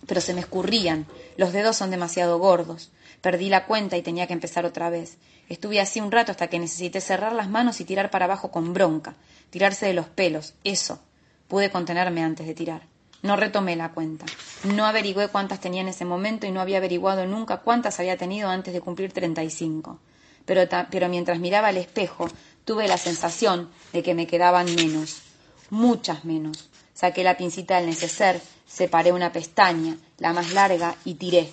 pero 0.06 0.20
se 0.20 0.34
me 0.34 0.40
escurrían. 0.40 1.06
Los 1.38 1.54
dedos 1.54 1.76
son 1.76 1.90
demasiado 1.90 2.38
gordos. 2.38 2.92
Perdí 3.22 3.48
la 3.48 3.64
cuenta 3.64 3.96
y 3.96 4.02
tenía 4.02 4.26
que 4.26 4.34
empezar 4.34 4.66
otra 4.66 4.90
vez. 4.90 5.16
Estuve 5.48 5.80
así 5.80 6.02
un 6.02 6.12
rato 6.12 6.30
hasta 6.30 6.48
que 6.48 6.58
necesité 6.58 7.00
cerrar 7.00 7.32
las 7.32 7.48
manos 7.48 7.80
y 7.80 7.86
tirar 7.86 8.10
para 8.10 8.26
abajo 8.26 8.50
con 8.50 8.74
bronca 8.74 9.16
tirarse 9.54 9.86
de 9.86 9.94
los 9.94 10.06
pelos, 10.08 10.54
eso. 10.64 10.98
Pude 11.46 11.70
contenerme 11.70 12.24
antes 12.24 12.44
de 12.44 12.54
tirar. 12.54 12.88
No 13.22 13.36
retomé 13.36 13.76
la 13.76 13.92
cuenta. 13.92 14.26
No 14.64 14.84
averigüé 14.84 15.28
cuántas 15.28 15.60
tenía 15.60 15.80
en 15.80 15.86
ese 15.86 16.04
momento 16.04 16.44
y 16.44 16.50
no 16.50 16.60
había 16.60 16.78
averiguado 16.78 17.24
nunca 17.24 17.58
cuántas 17.58 18.00
había 18.00 18.16
tenido 18.16 18.48
antes 18.48 18.74
de 18.74 18.80
cumplir 18.80 19.12
treinta 19.12 19.44
y 19.44 19.50
cinco. 19.50 20.00
Pero, 20.44 20.62
pero 20.90 21.08
mientras 21.08 21.38
miraba 21.38 21.68
al 21.68 21.76
espejo, 21.76 22.26
tuve 22.64 22.88
la 22.88 22.98
sensación 22.98 23.70
de 23.92 24.02
que 24.02 24.14
me 24.14 24.26
quedaban 24.26 24.74
menos, 24.74 25.22
muchas 25.70 26.24
menos. 26.24 26.68
Saqué 26.92 27.22
la 27.22 27.36
pincita 27.36 27.76
del 27.76 27.86
neceser, 27.86 28.40
separé 28.66 29.12
una 29.12 29.30
pestaña, 29.30 29.96
la 30.18 30.32
más 30.32 30.52
larga, 30.52 30.96
y 31.04 31.14
tiré. 31.14 31.48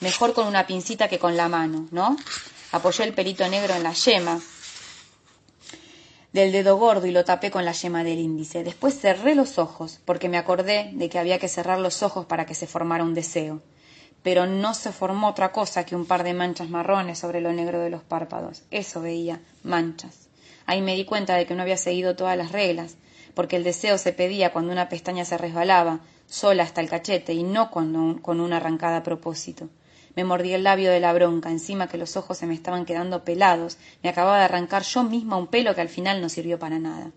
Mejor 0.00 0.32
con 0.32 0.46
una 0.46 0.68
pincita 0.68 1.08
que 1.08 1.18
con 1.18 1.36
la 1.36 1.48
mano, 1.48 1.88
¿no? 1.90 2.16
Apoyé 2.70 3.02
el 3.02 3.14
pelito 3.14 3.48
negro 3.48 3.74
en 3.74 3.82
la 3.82 3.94
yema, 3.94 4.40
del 6.32 6.50
dedo 6.50 6.76
gordo 6.78 7.06
y 7.06 7.10
lo 7.10 7.24
tapé 7.24 7.50
con 7.50 7.64
la 7.64 7.72
yema 7.72 8.04
del 8.04 8.18
índice. 8.18 8.64
Después 8.64 8.98
cerré 8.98 9.34
los 9.34 9.58
ojos, 9.58 10.00
porque 10.04 10.28
me 10.28 10.38
acordé 10.38 10.90
de 10.94 11.08
que 11.08 11.18
había 11.18 11.38
que 11.38 11.48
cerrar 11.48 11.78
los 11.78 12.02
ojos 12.02 12.26
para 12.26 12.46
que 12.46 12.54
se 12.54 12.66
formara 12.66 13.04
un 13.04 13.14
deseo. 13.14 13.60
Pero 14.22 14.46
no 14.46 14.72
se 14.72 14.92
formó 14.92 15.28
otra 15.28 15.52
cosa 15.52 15.84
que 15.84 15.96
un 15.96 16.06
par 16.06 16.22
de 16.22 16.32
manchas 16.32 16.70
marrones 16.70 17.18
sobre 17.18 17.40
lo 17.40 17.52
negro 17.52 17.80
de 17.80 17.90
los 17.90 18.02
párpados. 18.02 18.62
Eso 18.70 19.00
veía, 19.00 19.40
manchas. 19.62 20.28
Ahí 20.64 20.80
me 20.80 20.94
di 20.94 21.04
cuenta 21.04 21.34
de 21.34 21.44
que 21.44 21.54
no 21.54 21.62
había 21.62 21.76
seguido 21.76 22.16
todas 22.16 22.36
las 22.36 22.52
reglas, 22.52 22.96
porque 23.34 23.56
el 23.56 23.64
deseo 23.64 23.98
se 23.98 24.12
pedía 24.12 24.52
cuando 24.52 24.72
una 24.72 24.88
pestaña 24.88 25.24
se 25.24 25.38
resbalaba, 25.38 26.00
sola 26.28 26.62
hasta 26.62 26.80
el 26.80 26.88
cachete, 26.88 27.34
y 27.34 27.42
no 27.42 27.70
cuando 27.70 28.22
con 28.22 28.40
una 28.40 28.58
arrancada 28.58 28.98
a 28.98 29.02
propósito. 29.02 29.68
Me 30.14 30.24
mordí 30.24 30.52
el 30.52 30.64
labio 30.64 30.90
de 30.90 31.00
la 31.00 31.12
bronca, 31.12 31.50
encima 31.50 31.88
que 31.88 31.96
los 31.98 32.16
ojos 32.16 32.38
se 32.38 32.46
me 32.46 32.54
estaban 32.54 32.84
quedando 32.84 33.24
pelados. 33.24 33.78
Me 34.02 34.10
acababa 34.10 34.38
de 34.38 34.44
arrancar 34.44 34.82
yo 34.82 35.02
misma 35.04 35.36
un 35.36 35.46
pelo 35.46 35.74
que 35.74 35.80
al 35.80 35.88
final 35.88 36.20
no 36.20 36.28
sirvió 36.28 36.58
para 36.58 36.78
nada. 36.78 37.10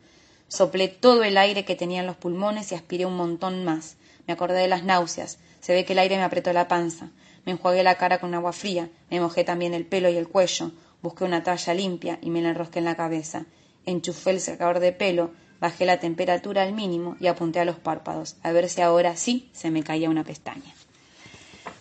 Soplé 0.48 0.88
todo 0.88 1.24
el 1.24 1.38
aire 1.38 1.66
que 1.66 1.76
tenía 1.76 2.02
en 2.02 2.08
los 2.08 2.16
pulmones 2.16 2.72
y 2.72 2.76
aspiré 2.76 3.06
un 3.06 3.18
montón 3.18 3.66
más. 3.66 3.98
Me 4.28 4.34
acordé 4.34 4.60
de 4.60 4.68
las 4.68 4.84
náuseas. 4.84 5.40
Se 5.60 5.74
ve 5.74 5.84
que 5.84 5.94
el 5.94 6.00
aire 6.00 6.18
me 6.18 6.24
apretó 6.24 6.54
la 6.54 6.68
panza. 6.68 7.10
Me 7.46 7.52
enjuagué 7.52 7.84
la 7.84 7.96
cara 7.96 8.20
con 8.20 8.34
agua 8.34 8.54
fría. 8.54 8.90
Me 9.10 9.20
mojé 9.20 9.44
también 9.44 9.74
el 9.74 9.86
pelo 9.86 10.10
y 10.10 10.18
el 10.18 10.28
cuello. 10.28 10.72
Busqué 11.02 11.24
una 11.24 11.44
talla 11.44 11.74
limpia 11.74 12.18
y 12.22 12.30
me 12.30 12.42
la 12.42 12.50
enrosqué 12.50 12.80
en 12.80 12.86
la 12.86 12.96
cabeza. 12.96 13.46
Enchufé 13.86 14.32
el 14.32 14.40
secador 14.40 14.80
de 14.80 14.92
pelo, 14.92 15.32
bajé 15.60 15.86
la 15.86 16.00
temperatura 16.00 16.64
al 16.64 16.74
mínimo 16.74 17.16
y 17.20 17.28
apunté 17.28 17.60
a 17.60 17.66
los 17.66 17.78
párpados, 17.78 18.38
a 18.42 18.52
ver 18.52 18.68
si 18.70 18.82
ahora 18.82 19.16
sí 19.16 19.50
se 19.54 19.70
me 19.70 19.84
caía 19.84 20.10
una 20.10 20.24
pestaña. 20.24 20.74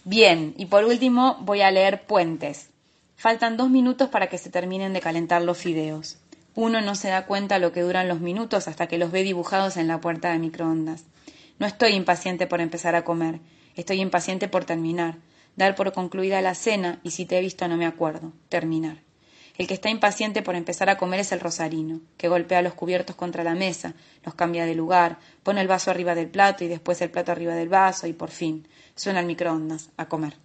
Bien, 0.07 0.53
y 0.59 0.67
por 0.67 0.85
último 0.85 1.39
voy 1.41 1.63
a 1.63 1.71
leer 1.71 2.05
puentes. 2.07 2.69
Faltan 3.17 3.57
dos 3.57 3.71
minutos 3.71 4.11
para 4.11 4.29
que 4.29 4.37
se 4.37 4.51
terminen 4.51 4.93
de 4.93 5.01
calentar 5.01 5.41
los 5.41 5.57
fideos. 5.57 6.19
Uno 6.55 6.83
no 6.83 6.95
se 6.95 7.09
da 7.09 7.25
cuenta 7.25 7.59
lo 7.59 7.73
que 7.73 7.81
duran 7.81 8.07
los 8.07 8.21
minutos 8.21 8.69
hasta 8.69 8.87
que 8.87 8.99
los 8.99 9.11
ve 9.11 9.23
dibujados 9.23 9.79
en 9.79 9.89
la 9.89 10.03
puerta 10.03 10.31
de 10.31 10.39
microondas. 10.39 11.05
No 11.59 11.67
estoy 11.67 11.93
impaciente 11.93 12.47
por 12.47 12.61
empezar 12.61 12.95
a 12.95 13.05
comer, 13.05 13.41
estoy 13.77 14.03
impaciente 14.03 14.47
por 14.47 14.67
terminar, 14.67 15.17
dar 15.57 15.75
por 15.75 15.93
concluida 15.95 16.43
la 16.43 16.55
cena 16.55 17.01
y 17.03 17.13
si 17.13 17.25
te 17.25 17.39
he 17.39 17.41
visto 17.41 17.67
no 17.67 17.79
me 17.79 17.87
acuerdo, 17.87 18.35
terminar. 18.51 18.99
El 19.57 19.69
que 19.69 19.75
está 19.75 19.89
impaciente 19.89 20.43
por 20.43 20.57
empezar 20.57 20.91
a 20.91 20.99
comer 20.99 21.21
es 21.21 21.31
el 21.31 21.39
rosarino, 21.39 22.01
que 22.17 22.29
golpea 22.29 22.61
los 22.61 22.75
cubiertos 22.75 23.15
contra 23.15 23.45
la 23.45 23.55
mesa, 23.55 23.95
los 24.25 24.35
cambia 24.35 24.67
de 24.67 24.75
lugar, 24.75 25.19
pone 25.45 25.61
el 25.61 25.69
vaso 25.69 25.93
arriba 25.93 26.17
del 26.17 26.29
plato 26.29 26.65
y 26.65 26.69
después 26.69 27.01
el 27.01 27.11
plato 27.11 27.31
arriba 27.31 27.55
del 27.55 27.69
vaso 27.69 28.09
y 28.09 28.13
por 28.13 28.31
fin 28.31 28.67
suena 28.97 29.21
el 29.21 29.27
microondas 29.27 29.91
a 29.97 30.09
comer. 30.09 30.37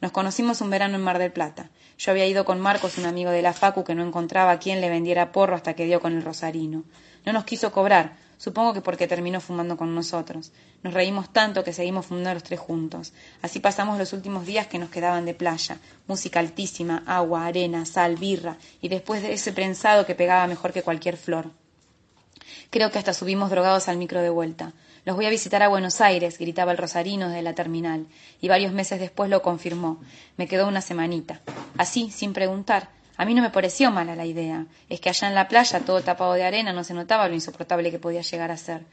Nos 0.00 0.12
conocimos 0.12 0.60
un 0.60 0.70
verano 0.70 0.94
en 0.94 1.02
Mar 1.02 1.18
del 1.18 1.32
Plata. 1.32 1.70
Yo 1.98 2.12
había 2.12 2.26
ido 2.26 2.44
con 2.44 2.60
Marcos, 2.60 2.98
un 2.98 3.06
amigo 3.06 3.30
de 3.30 3.42
la 3.42 3.52
Facu, 3.52 3.84
que 3.84 3.94
no 3.94 4.06
encontraba 4.06 4.52
a 4.52 4.58
quien 4.58 4.80
le 4.80 4.88
vendiera 4.88 5.32
porro 5.32 5.56
hasta 5.56 5.74
que 5.74 5.86
dio 5.86 6.00
con 6.00 6.12
el 6.14 6.22
rosarino. 6.22 6.84
No 7.24 7.32
nos 7.32 7.44
quiso 7.44 7.72
cobrar, 7.72 8.16
supongo 8.44 8.74
que 8.74 8.82
porque 8.82 9.08
terminó 9.08 9.40
fumando 9.40 9.78
con 9.78 9.94
nosotros. 9.94 10.52
Nos 10.82 10.92
reímos 10.92 11.32
tanto 11.32 11.64
que 11.64 11.72
seguimos 11.72 12.04
fumando 12.04 12.34
los 12.34 12.42
tres 12.42 12.60
juntos. 12.60 13.14
Así 13.40 13.58
pasamos 13.58 13.98
los 13.98 14.12
últimos 14.12 14.44
días 14.44 14.66
que 14.66 14.78
nos 14.78 14.90
quedaban 14.90 15.24
de 15.24 15.32
playa. 15.32 15.78
Música 16.06 16.40
altísima, 16.40 17.02
agua, 17.06 17.46
arena, 17.46 17.86
sal, 17.86 18.16
birra, 18.16 18.58
y 18.82 18.88
después 18.88 19.22
de 19.22 19.32
ese 19.32 19.54
prensado 19.54 20.04
que 20.04 20.14
pegaba 20.14 20.46
mejor 20.46 20.74
que 20.74 20.82
cualquier 20.82 21.16
flor. 21.16 21.52
Creo 22.68 22.90
que 22.90 22.98
hasta 22.98 23.14
subimos 23.14 23.48
drogados 23.48 23.88
al 23.88 23.96
micro 23.96 24.20
de 24.20 24.28
vuelta. 24.28 24.74
Los 25.06 25.16
voy 25.16 25.24
a 25.24 25.30
visitar 25.30 25.62
a 25.62 25.68
Buenos 25.68 26.02
Aires, 26.02 26.38
gritaba 26.38 26.72
el 26.72 26.78
rosarino 26.78 27.28
desde 27.28 27.40
la 27.40 27.54
terminal, 27.54 28.06
y 28.42 28.48
varios 28.48 28.74
meses 28.74 29.00
después 29.00 29.30
lo 29.30 29.40
confirmó. 29.40 30.02
Me 30.36 30.48
quedó 30.48 30.68
una 30.68 30.82
semanita. 30.82 31.40
Así, 31.78 32.10
sin 32.10 32.34
preguntar, 32.34 32.90
a 33.16 33.24
mí 33.24 33.34
no 33.34 33.42
me 33.42 33.50
pareció 33.50 33.90
mala 33.90 34.16
la 34.16 34.26
idea. 34.26 34.66
Es 34.88 35.00
que 35.00 35.08
allá 35.08 35.28
en 35.28 35.34
la 35.34 35.46
playa, 35.46 35.80
todo 35.80 36.02
tapado 36.02 36.32
de 36.34 36.44
arena, 36.44 36.72
no 36.72 36.82
se 36.82 36.94
notaba 36.94 37.28
lo 37.28 37.34
insoportable 37.34 37.90
que 37.90 37.98
podía 37.98 38.22
llegar 38.22 38.50
a 38.50 38.56
ser. 38.56 38.84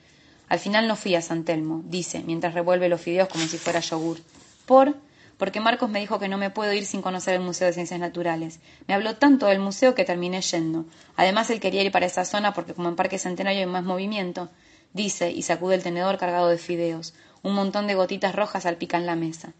Al 0.48 0.60
final 0.60 0.88
no 0.88 0.96
fui 0.96 1.16
a 1.16 1.22
San 1.22 1.44
Telmo, 1.44 1.82
dice, 1.86 2.22
mientras 2.24 2.54
revuelve 2.54 2.90
los 2.90 3.02
fideos 3.02 3.30
como 3.30 3.46
si 3.46 3.58
fuera 3.58 3.80
yogur. 3.80 4.20
¿Por? 4.66 4.96
Porque 5.38 5.60
Marcos 5.60 5.90
me 5.90 6.00
dijo 6.00 6.20
que 6.20 6.28
no 6.28 6.38
me 6.38 6.52
puedo 6.52 6.72
ir 6.74 6.86
sin 6.86 7.02
conocer 7.02 7.34
el 7.34 7.42
Museo 7.42 7.66
de 7.66 7.74
Ciencias 7.74 8.00
Naturales. 8.00 8.60
Me 8.88 8.94
habló 8.94 9.16
tanto 9.16 9.48
del 9.48 9.60
museo 9.60 9.96
que 9.96 10.06
terminé 10.06 10.42
yendo. 10.42 10.86
Además, 11.16 11.50
él 11.50 11.60
quería 11.60 11.82
ir 11.82 11.92
para 11.92 12.06
esa 12.06 12.26
zona 12.26 12.54
porque 12.54 12.76
como 12.76 12.90
en 12.90 12.96
Parque 12.96 13.18
Centenario 13.18 13.62
hay 13.62 13.66
más 13.66 13.84
movimiento, 13.84 14.50
dice, 14.94 15.32
y 15.32 15.42
sacude 15.42 15.76
el 15.76 15.84
tenedor 15.84 16.20
cargado 16.20 16.50
de 16.50 16.60
fideos. 16.60 17.16
Un 17.42 17.56
montón 17.56 17.88
de 17.88 17.96
gotitas 17.96 18.36
rojas 18.36 18.64
salpican 18.64 19.08
la 19.08 19.16
mesa. 19.16 19.54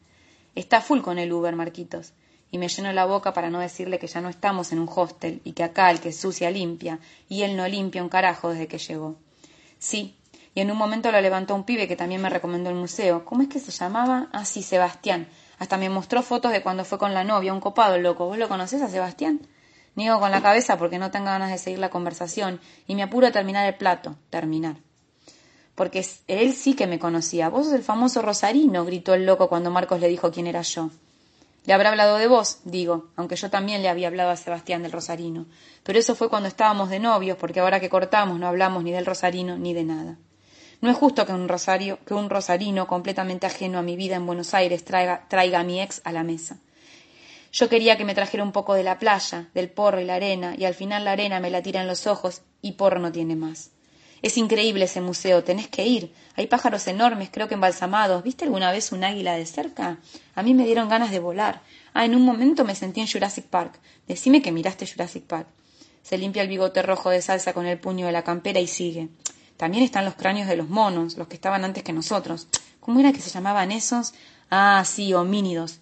Está 0.54 0.82
full 0.82 1.02
con 1.02 1.18
el 1.18 1.34
Uber, 1.34 1.56
Marquitos 1.56 2.14
y 2.52 2.58
me 2.58 2.68
lleno 2.68 2.92
la 2.92 3.06
boca 3.06 3.34
para 3.34 3.50
no 3.50 3.60
decirle 3.60 3.98
que 3.98 4.08
ya 4.08 4.22
no 4.22 4.30
estamos 4.30 4.72
en 4.72 4.80
un 4.80 4.90
hostel 4.94 5.42
y 5.46 5.54
que 5.54 5.64
acá 5.64 5.90
el 5.90 6.02
que 6.02 6.12
sucia 6.12 6.52
limpia 6.52 7.00
y 7.30 7.44
él 7.44 7.56
no 7.56 7.68
limpia 7.68 8.04
un 8.04 8.10
carajo 8.10 8.50
desde 8.50 8.68
que 8.68 8.78
llegó. 8.78 9.16
Sí, 9.80 10.16
y 10.54 10.60
en 10.60 10.70
un 10.70 10.78
momento 10.78 11.12
lo 11.12 11.22
levantó 11.22 11.56
un 11.56 11.64
pibe 11.64 11.88
que 11.88 11.96
también 11.96 12.22
me 12.22 12.30
recomendó 12.30 12.70
el 12.70 12.76
museo. 12.76 13.24
¿Cómo 13.24 13.42
es 13.42 13.48
que 13.48 13.60
se 13.60 13.72
llamaba? 13.72 14.28
Ah, 14.34 14.44
sí, 14.44 14.64
Sebastián. 14.64 15.28
Hasta 15.60 15.78
me 15.78 15.90
mostró 15.90 16.22
fotos 16.24 16.52
de 16.52 16.62
cuando 16.62 16.84
fue 16.84 16.98
con 16.98 17.14
la 17.14 17.24
novia, 17.24 17.54
un 17.54 17.62
copado 17.62 17.98
loco. 17.98 18.26
¿Vos 18.26 18.38
lo 18.38 18.50
conocés 18.50 18.82
a 18.82 18.90
Sebastián? 18.90 19.48
Niego 19.96 20.20
con 20.20 20.32
la 20.32 20.42
cabeza 20.42 20.78
porque 20.78 21.00
no 21.00 21.12
tengo 21.12 21.26
ganas 21.26 21.52
de 21.52 21.58
seguir 21.58 21.80
la 21.80 21.90
conversación 21.90 22.60
y 22.88 22.96
me 22.96 23.04
apuro 23.04 23.28
a 23.28 23.32
terminar 23.32 23.66
el 23.66 23.76
plato. 23.76 24.16
Terminar. 24.30 24.76
Porque 25.76 26.06
él 26.28 26.54
sí 26.54 26.74
que 26.74 26.88
me 26.88 27.00
conocía. 27.00 27.48
Vos 27.50 27.66
sos 27.66 27.74
el 27.76 27.84
famoso 27.84 28.22
Rosarino, 28.22 28.84
gritó 28.84 29.14
el 29.14 29.26
loco 29.26 29.48
cuando 29.48 29.72
Marcos 29.72 30.02
le 30.02 30.10
dijo 30.10 30.32
quién 30.32 30.48
era 30.48 30.62
yo. 30.64 30.90
Le 31.66 31.74
habrá 31.74 31.90
hablado 31.90 32.18
de 32.18 32.28
vos, 32.28 32.60
digo, 32.64 33.12
aunque 33.16 33.36
yo 33.36 33.50
también 33.50 33.84
le 33.84 33.90
había 33.90 34.08
hablado 34.08 34.32
a 34.32 34.36
Sebastián 34.36 34.82
del 34.82 34.92
Rosarino. 34.92 35.46
Pero 35.84 36.00
eso 36.00 36.16
fue 36.16 36.30
cuando 36.30 36.48
estábamos 36.48 36.90
de 36.90 37.00
novios, 37.00 37.38
porque 37.38 37.60
ahora 37.60 37.80
que 37.80 37.90
cortamos 37.90 38.40
no 38.40 38.48
hablamos 38.48 38.84
ni 38.84 38.92
del 38.92 39.06
Rosarino 39.06 39.58
ni 39.58 39.74
de 39.74 39.84
nada. 39.84 40.18
No 40.82 40.90
es 40.90 40.98
justo 40.98 41.28
que 41.28 41.34
un 41.34 41.48
rosario, 41.48 42.00
que 42.06 42.16
un 42.16 42.32
rosarino 42.32 42.88
completamente 42.88 43.46
ajeno 43.46 43.78
a 43.78 43.84
mi 43.84 43.96
vida 43.96 44.16
en 44.16 44.26
Buenos 44.26 44.56
Aires 44.56 44.84
traiga, 44.84 45.28
traiga 45.28 45.60
a 45.60 45.64
mi 45.64 45.80
ex 45.80 46.02
a 46.04 46.12
la 46.12 46.24
mesa. 46.24 46.58
Yo 47.54 47.70
quería 47.70 47.98
que 47.98 48.06
me 48.06 48.16
trajera 48.16 48.44
un 48.44 48.52
poco 48.52 48.74
de 48.74 48.84
la 48.84 48.98
playa, 48.98 49.50
del 49.54 49.70
porro 49.70 50.02
y 50.02 50.06
la 50.06 50.16
arena, 50.16 50.56
y 50.58 50.66
al 50.66 50.74
final 50.74 51.06
la 51.06 51.12
arena 51.12 51.40
me 51.40 51.52
la 51.52 51.62
tira 51.62 51.82
en 51.82 51.88
los 51.88 52.08
ojos 52.08 52.42
y 52.64 52.72
porro 52.72 53.00
no 53.00 53.12
tiene 53.12 53.36
más. 53.36 53.70
Es 54.22 54.38
increíble 54.38 54.86
ese 54.86 55.02
museo, 55.02 55.44
tenés 55.44 55.68
que 55.68 55.86
ir. 55.86 56.14
Hay 56.36 56.46
pájaros 56.46 56.88
enormes, 56.88 57.30
creo 57.32 57.48
que 57.48 57.56
embalsamados. 57.56 58.24
¿Viste 58.24 58.46
alguna 58.46 58.72
vez 58.72 58.92
un 58.92 59.04
águila 59.04 59.36
de 59.36 59.46
cerca? 59.46 59.98
A 60.36 60.44
mí 60.44 60.54
me 60.54 60.66
dieron 60.66 60.90
ganas 60.90 61.10
de 61.10 61.20
volar. 61.20 61.62
Ah, 61.94 62.06
en 62.06 62.16
un 62.16 62.22
momento 62.22 62.64
me 62.64 62.76
sentí 62.76 63.02
en 63.02 63.08
Jurassic 63.08 63.46
Park. 63.46 63.80
Decime 64.08 64.42
que 64.42 64.52
miraste 64.52 64.86
Jurassic 64.86 65.24
Park. 65.24 65.48
Se 66.04 66.18
limpia 66.18 66.44
el 66.44 66.50
bigote 66.50 66.84
rojo 66.84 67.10
de 67.10 67.22
salsa 67.22 67.54
con 67.54 67.66
el 67.66 67.80
puño 67.80 68.06
de 68.06 68.12
la 68.12 68.24
campera 68.24 68.60
y 68.60 68.68
sigue. 68.68 69.10
También 69.58 69.84
están 69.84 70.06
los 70.06 70.16
cráneos 70.16 70.48
de 70.48 70.56
los 70.56 70.70
monos, 70.70 71.18
los 71.18 71.28
que 71.28 71.36
estaban 71.36 71.66
antes 71.66 71.84
que 71.84 71.94
nosotros. 71.94 72.48
¿Cómo 72.80 73.00
era 73.00 73.14
que 73.14 73.22
se 73.22 73.30
llamaban 73.30 73.72
esos? 73.72 74.14
Ah, 74.52 74.84
sí, 74.86 75.14
homínidos. 75.14 75.80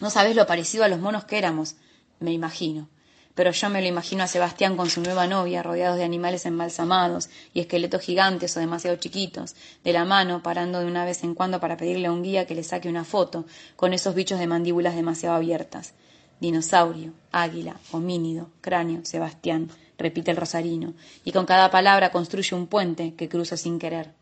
No 0.00 0.10
sabes 0.10 0.36
lo 0.36 0.46
parecido 0.46 0.84
a 0.84 0.88
los 0.88 1.00
monos 1.00 1.24
que 1.24 1.38
éramos. 1.38 1.76
Me 2.20 2.32
imagino 2.32 2.88
pero 3.36 3.50
yo 3.52 3.68
me 3.68 3.82
lo 3.82 3.86
imagino 3.86 4.24
a 4.24 4.28
Sebastián 4.28 4.78
con 4.78 4.88
su 4.88 5.02
nueva 5.02 5.26
novia, 5.26 5.62
rodeados 5.62 5.98
de 5.98 6.04
animales 6.04 6.46
embalsamados 6.46 7.28
y 7.52 7.60
esqueletos 7.60 8.00
gigantes 8.00 8.56
o 8.56 8.60
demasiado 8.60 8.96
chiquitos, 8.96 9.54
de 9.84 9.92
la 9.92 10.06
mano, 10.06 10.42
parando 10.42 10.80
de 10.80 10.86
una 10.86 11.04
vez 11.04 11.22
en 11.22 11.34
cuando 11.34 11.60
para 11.60 11.76
pedirle 11.76 12.06
a 12.06 12.12
un 12.12 12.22
guía 12.22 12.46
que 12.46 12.54
le 12.54 12.64
saque 12.64 12.88
una 12.88 13.04
foto, 13.04 13.44
con 13.76 13.92
esos 13.92 14.14
bichos 14.14 14.38
de 14.38 14.46
mandíbulas 14.46 14.96
demasiado 14.96 15.36
abiertas. 15.36 15.92
Dinosaurio, 16.40 17.12
águila, 17.30 17.76
homínido, 17.92 18.48
cráneo, 18.62 19.04
Sebastián, 19.04 19.68
repite 19.98 20.30
el 20.30 20.38
rosarino, 20.38 20.94
y 21.22 21.32
con 21.32 21.44
cada 21.44 21.70
palabra 21.70 22.10
construye 22.12 22.56
un 22.56 22.66
puente 22.66 23.12
que 23.16 23.28
cruzo 23.28 23.58
sin 23.58 23.78
querer. 23.78 24.14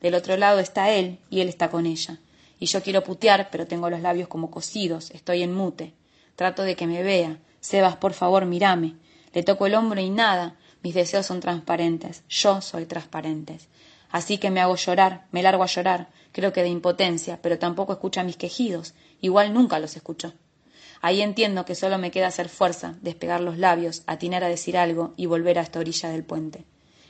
Del 0.00 0.14
otro 0.14 0.36
lado 0.36 0.60
está 0.60 0.90
él 0.92 1.18
y 1.28 1.40
él 1.40 1.48
está 1.48 1.70
con 1.70 1.86
ella. 1.86 2.20
Y 2.60 2.66
yo 2.66 2.80
quiero 2.84 3.02
putear, 3.02 3.48
pero 3.50 3.66
tengo 3.66 3.90
los 3.90 4.00
labios 4.00 4.28
como 4.28 4.48
cosidos, 4.48 5.10
estoy 5.10 5.42
en 5.42 5.52
mute. 5.52 5.92
Trato 6.36 6.62
de 6.62 6.76
que 6.76 6.86
me 6.86 7.02
vea, 7.02 7.36
Sebas, 7.60 7.96
por 7.96 8.12
favor, 8.12 8.46
mírame. 8.46 8.96
Le 9.32 9.42
toco 9.42 9.66
el 9.66 9.74
hombro 9.74 10.00
y 10.00 10.10
nada. 10.10 10.56
Mis 10.82 10.94
deseos 10.94 11.26
son 11.26 11.40
transparentes. 11.40 12.24
Yo 12.28 12.60
soy 12.60 12.86
transparente. 12.86 13.58
Así 14.10 14.38
que 14.38 14.50
me 14.50 14.60
hago 14.60 14.76
llorar, 14.76 15.26
me 15.30 15.42
largo 15.42 15.62
a 15.62 15.66
llorar, 15.66 16.08
creo 16.32 16.52
que 16.52 16.62
de 16.62 16.68
impotencia, 16.68 17.38
pero 17.40 17.58
tampoco 17.58 17.92
escucha 17.92 18.24
mis 18.24 18.36
quejidos. 18.36 18.94
Igual 19.20 19.54
nunca 19.54 19.78
los 19.78 19.94
escuchó. 19.96 20.32
Ahí 21.00 21.22
entiendo 21.22 21.64
que 21.64 21.74
solo 21.74 21.96
me 21.96 22.10
queda 22.10 22.26
hacer 22.26 22.48
fuerza, 22.48 22.96
despegar 23.00 23.40
los 23.40 23.56
labios, 23.56 24.02
atinar 24.06 24.44
a 24.44 24.48
decir 24.48 24.76
algo 24.76 25.14
y 25.16 25.26
volver 25.26 25.58
a 25.58 25.62
esta 25.62 25.78
orilla 25.78 26.10
del 26.10 26.24
puente. 26.24 26.64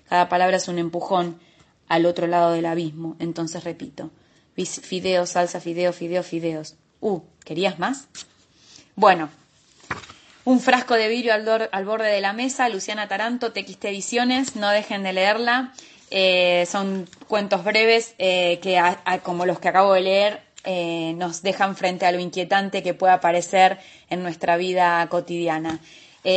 Cada 0.09 0.28
palabra 0.28 0.59
es 0.59 0.69
un 0.69 0.78
empujón 0.78 1.40
al 1.88 2.07
otro 2.07 2.26
lado 2.26 2.52
del 2.52 2.66
abismo. 2.66 3.16
Entonces 3.19 3.64
repito. 3.64 4.11
Fideos, 4.54 5.30
salsa, 5.30 5.61
fideo, 5.61 5.92
fideo, 5.92 6.23
fideos. 6.23 6.76
Uh, 7.00 7.21
¿querías 7.45 7.78
más? 7.78 8.09
Bueno, 8.95 9.30
un 10.44 10.61
frasco 10.61 10.94
de 10.94 11.09
vidrio 11.09 11.32
al, 11.35 11.85
borde 11.85 12.09
de 12.09 12.20
la 12.20 12.32
mesa, 12.32 12.68
Luciana 12.68 13.09
Taranto, 13.09 13.52
TXT 13.52 13.85
Ediciones, 13.87 14.56
no 14.56 14.70
dejen 14.70 15.02
de 15.02 15.12
leerla. 15.12 15.73
Eh, 16.11 16.66
son 16.66 17.09
cuentos 17.28 17.62
breves 17.62 18.14
eh, 18.18 18.59
que, 18.62 18.82
como 19.23 19.47
los 19.47 19.61
que 19.61 19.68
acabo 19.68 19.92
de 19.92 20.00
leer, 20.00 20.40
eh, 20.64 21.14
nos 21.16 21.42
dejan 21.42 21.76
frente 21.76 22.06
a 22.06 22.12
lo 22.12 22.18
inquietante 22.18 22.82
que 22.82 22.94
puede 22.94 23.12
aparecer 23.12 23.78
en 24.09 24.23
nuestra 24.23 24.56
vida 24.56 25.06
cotidiana. 25.09 25.80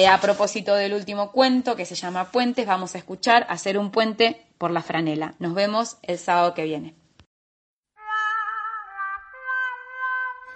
a 0.09 0.21
propósito 0.21 0.75
del 0.75 0.93
último 0.93 1.31
cuento 1.31 1.75
que 1.75 1.85
se 1.85 1.95
llama 1.95 2.31
Puentes, 2.31 2.65
vamos 2.65 2.95
a 2.95 2.97
escuchar 2.99 3.45
Hacer 3.49 3.77
un 3.77 3.91
puente 3.91 4.41
por 4.57 4.71
la 4.71 4.81
franela. 4.81 5.33
Nos 5.39 5.53
vemos 5.53 5.97
el 6.03 6.17
sábado 6.17 6.53
que 6.53 6.63
viene. 6.63 7.02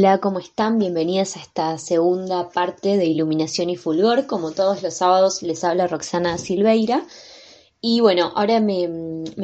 Hola, 0.00 0.16
¿cómo 0.16 0.38
están? 0.38 0.78
Bienvenidas 0.78 1.36
a 1.36 1.40
esta 1.40 1.76
segunda 1.76 2.48
parte 2.48 2.96
de 2.96 3.04
Iluminación 3.04 3.68
y 3.68 3.76
Fulgor. 3.76 4.26
Como 4.26 4.52
todos 4.52 4.82
los 4.82 4.94
sábados 4.94 5.42
les 5.42 5.62
habla 5.62 5.88
Roxana 5.88 6.38
Silveira. 6.38 7.06
Y 7.82 8.00
bueno, 8.00 8.32
ahora 8.34 8.60
me, 8.60 8.88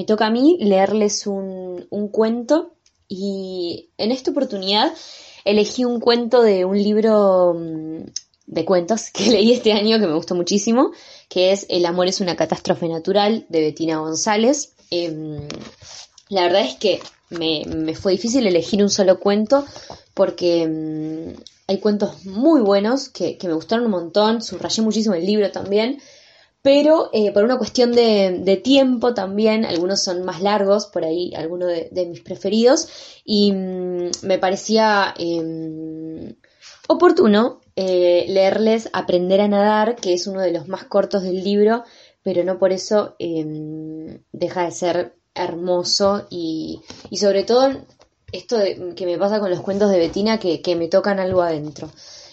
toca 0.06 0.28
a 0.28 0.30
mí 0.30 0.56
leerles 0.58 1.26
un, 1.26 1.86
cuento 2.10 2.72
y 3.06 3.90
en 3.98 4.12
esta 4.12 4.30
oportunidad 4.30 4.94
elegí 5.44 5.84
un 5.84 6.00
cuento 6.00 6.40
de 6.40 6.64
un 6.64 6.82
libro 6.82 7.52
mm, 7.52 8.04
de 8.46 8.64
cuentos 8.64 9.10
que 9.12 9.28
leí 9.28 9.52
este 9.52 9.74
año 9.74 9.98
que 9.98 10.06
me 10.06 10.14
gustó 10.14 10.34
muchísimo, 10.34 10.92
que 11.28 11.52
es 11.52 11.66
El 11.68 11.84
amor 11.84 12.06
es 12.06 12.22
una 12.22 12.34
catástrofe 12.34 12.88
natural 12.88 13.44
de 13.50 13.60
Bettina 13.60 13.98
González. 13.98 14.72
Em, 14.90 15.36
la 16.30 16.44
verdad 16.44 16.62
es 16.62 16.76
que 16.76 17.02
me, 17.28 17.64
me, 17.66 17.94
fue 17.94 18.12
difícil 18.12 18.46
elegir 18.46 18.82
un 18.82 18.88
solo 18.88 19.20
cuento 19.20 19.66
porque 20.16 20.66
mm, 20.66 21.38
hay 21.68 21.78
cuentos 21.78 22.24
muy 22.24 22.62
buenos 22.62 23.10
que, 23.10 23.38
me 23.42 23.52
gustaron 23.52 23.84
un 23.84 23.90
montón, 23.90 24.40
subrayé 24.40 24.80
muchísimo 24.80 25.14
el 25.14 25.26
libro 25.26 25.52
también, 25.52 26.00
pero 26.62 27.10
eh, 27.12 27.32
por 27.32 27.44
una 27.44 27.58
cuestión 27.58 27.92
de, 27.92 28.60
tiempo 28.64 29.12
también, 29.12 29.66
algunos 29.66 30.02
son 30.02 30.24
más 30.24 30.40
largos, 30.40 30.86
por 30.86 31.04
ahí 31.04 31.34
algunos 31.34 31.68
de, 31.68 32.06
mis 32.06 32.22
preferidos, 32.22 32.88
y 33.26 33.52
mm, 33.52 34.10
me 34.22 34.38
parecía 34.38 35.14
em, 35.18 36.34
oportuno 36.88 37.60
eh, 37.76 38.24
leerles 38.28 38.88
Aprender 38.94 39.42
a 39.42 39.48
nadar, 39.48 39.96
que 39.96 40.14
es 40.14 40.26
uno 40.26 40.40
de 40.40 40.52
los 40.52 40.66
más 40.66 40.84
cortos 40.84 41.24
del 41.24 41.44
libro, 41.44 41.84
pero 42.22 42.42
no 42.42 42.58
por 42.58 42.72
eso 42.72 43.16
em, 43.18 44.22
deja 44.32 44.64
de 44.64 44.70
ser 44.70 45.14
hermoso 45.34 46.26
y, 46.30 46.80
y 47.10 47.18
sobre 47.18 47.44
todo 47.44 47.70
esto 48.36 48.58
que 48.94 49.06
me 49.06 49.18
pasa 49.18 49.40
con 49.40 49.50
los 49.50 49.60
cuentos 49.60 49.90
de 49.90 49.98
Betina 49.98 50.38
que, 50.38 50.76
me 50.76 50.88
tocan 50.88 51.18
algo 51.18 51.42
adentro. 51.42 51.90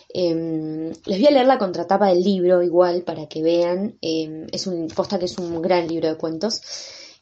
Em, 0.10 0.92
les 1.06 1.18
voy 1.20 1.28
a 1.28 1.32
leer 1.32 1.48
la 1.48 1.58
contratapa 1.58 2.08
del 2.08 2.24
libro 2.24 2.62
igual 2.62 3.04
para 3.04 3.28
que 3.28 3.42
vean. 3.42 3.98
Em, 4.02 4.48
es 4.52 4.68
un 4.68 4.88
posta 4.88 5.18
que 5.18 5.26
es 5.26 5.38
un 5.38 5.62
gran 5.62 5.88
libro 5.88 6.10
de 6.10 6.18
cuentos. 6.18 6.62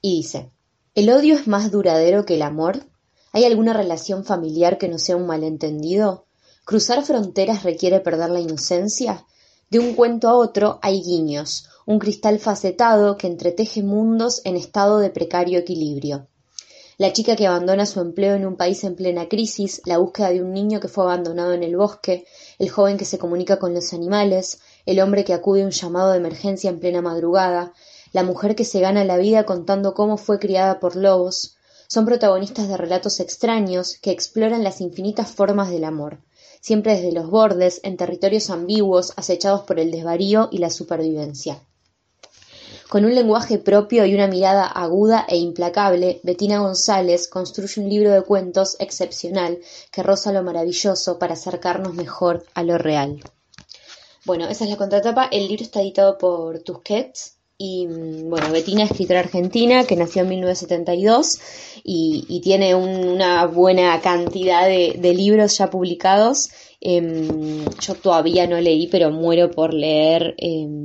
Y 0.02 0.17
dice, 0.17 0.52
¿el 0.96 1.10
odio 1.10 1.36
es 1.36 1.48
más 1.48 1.72
duradero 1.72 2.26
que 2.26 2.36
el 2.36 2.41
amor? 2.41 2.86
¿Hay 3.34 3.46
alguna 3.46 3.74
relación 3.74 4.26
familiar 4.26 4.78
que 4.78 4.89
no 4.89 4.98
sea 4.98 5.15
un 5.15 5.28
malentendido? 5.28 6.26
¿Cruzar 6.65 7.04
fronteras 7.04 7.63
requiere 7.63 8.00
perder 8.02 8.30
la 8.30 8.41
inocencia? 8.41 9.26
De 9.70 9.80
un 9.80 9.94
cuento 9.94 10.28
a 10.28 10.36
otro 10.36 10.80
hay 10.82 11.02
guiños, 11.02 11.70
un 11.86 12.00
cristal 12.00 12.39
facetado 12.39 13.15
que 13.15 13.28
entreteje 13.28 13.84
mundos 13.84 14.41
en 14.44 14.58
estado 14.58 15.00
de 15.00 15.12
precario 15.12 15.60
equilibrio 15.60 16.28
la 17.01 17.13
chica 17.13 17.35
que 17.35 17.47
abandona 17.47 17.87
su 17.87 17.99
empleo 17.99 18.35
en 18.35 18.45
un 18.45 18.55
país 18.55 18.83
en 18.83 18.95
plena 18.95 19.27
crisis, 19.27 19.81
la 19.85 19.97
búsqueda 19.97 20.29
de 20.29 20.43
un 20.43 20.53
niño 20.53 20.79
que 20.79 20.87
fue 20.87 21.03
abandonado 21.03 21.51
en 21.53 21.63
el 21.63 21.75
bosque, 21.75 22.25
el 22.59 22.69
joven 22.69 22.99
que 22.99 23.05
se 23.05 23.17
comunica 23.17 23.57
con 23.57 23.73
los 23.73 23.91
animales, 23.91 24.59
el 24.85 24.99
hombre 24.99 25.23
que 25.23 25.33
acude 25.33 25.63
a 25.63 25.65
un 25.65 25.71
llamado 25.71 26.11
de 26.11 26.19
emergencia 26.19 26.69
en 26.69 26.79
plena 26.79 27.01
madrugada, 27.01 27.73
la 28.13 28.21
mujer 28.21 28.55
que 28.55 28.65
se 28.65 28.81
gana 28.81 29.03
la 29.03 29.17
vida 29.17 29.47
contando 29.47 29.95
cómo 29.95 30.17
fue 30.17 30.37
criada 30.37 30.79
por 30.79 30.95
lobos, 30.95 31.55
son 31.87 32.05
protagonistas 32.05 32.67
de 32.67 32.77
relatos 32.77 33.19
extraños 33.19 33.97
que 33.99 34.11
exploran 34.11 34.63
las 34.63 34.79
infinitas 34.79 35.31
formas 35.31 35.71
del 35.71 35.85
amor, 35.85 36.19
siempre 36.59 36.93
desde 36.93 37.13
los 37.13 37.31
bordes, 37.31 37.79
en 37.81 37.97
territorios 37.97 38.51
ambiguos, 38.51 39.13
acechados 39.15 39.61
por 39.61 39.79
el 39.79 39.89
desvarío 39.89 40.49
y 40.51 40.59
la 40.59 40.69
supervivencia. 40.69 41.63
Con 42.91 43.06
un 43.06 43.15
lenguaje 43.15 43.58
propio 43.58 44.06
y 44.06 44.13
una 44.13 44.27
mirada 44.27 44.65
aguda 44.67 45.25
e 45.30 45.38
implacable, 45.38 46.19
Bettina 46.23 46.60
González 46.60 47.30
construye 47.30 47.80
un 47.80 47.88
libro 47.88 48.12
de 48.12 48.21
cuentos 48.21 48.75
excepcional 48.82 49.60
que 49.93 50.04
roza 50.04 50.34
lo 50.34 50.43
maravilloso 50.43 51.17
para 51.17 51.36
acercarnos 51.36 51.93
mejor 51.93 52.43
a 52.54 52.63
lo 52.63 52.77
real. 52.77 53.23
Bueno, 54.25 54.49
esa 54.49 54.65
es 54.65 54.69
la 54.69 54.75
contratapa. 54.75 55.30
El 55.32 55.47
libro 55.47 55.63
está 55.63 55.80
editado 55.80 56.17
por 56.17 56.60
Tusquets 56.63 57.38
y, 57.58 57.88
bueno, 58.25 58.51
Bettina, 58.51 58.84
escritora 58.84 59.21
argentina 59.21 59.86
que 59.86 59.95
nació 59.95 60.23
en 60.23 60.27
1972 60.27 61.39
y, 61.86 62.41
tiene 62.43 62.75
una 62.75 63.45
buena 63.45 64.01
cantidad 64.01 64.67
de, 64.67 65.13
libros 65.13 65.58
ya 65.58 65.69
publicados. 65.69 66.49
Em, 66.82 67.63
yo 67.80 67.95
todavía 67.95 68.47
no 68.47 68.60
leí, 68.60 68.88
pero 68.88 69.12
muero 69.12 69.49
por 69.49 69.73
leer 69.73 70.36
em, 70.38 70.84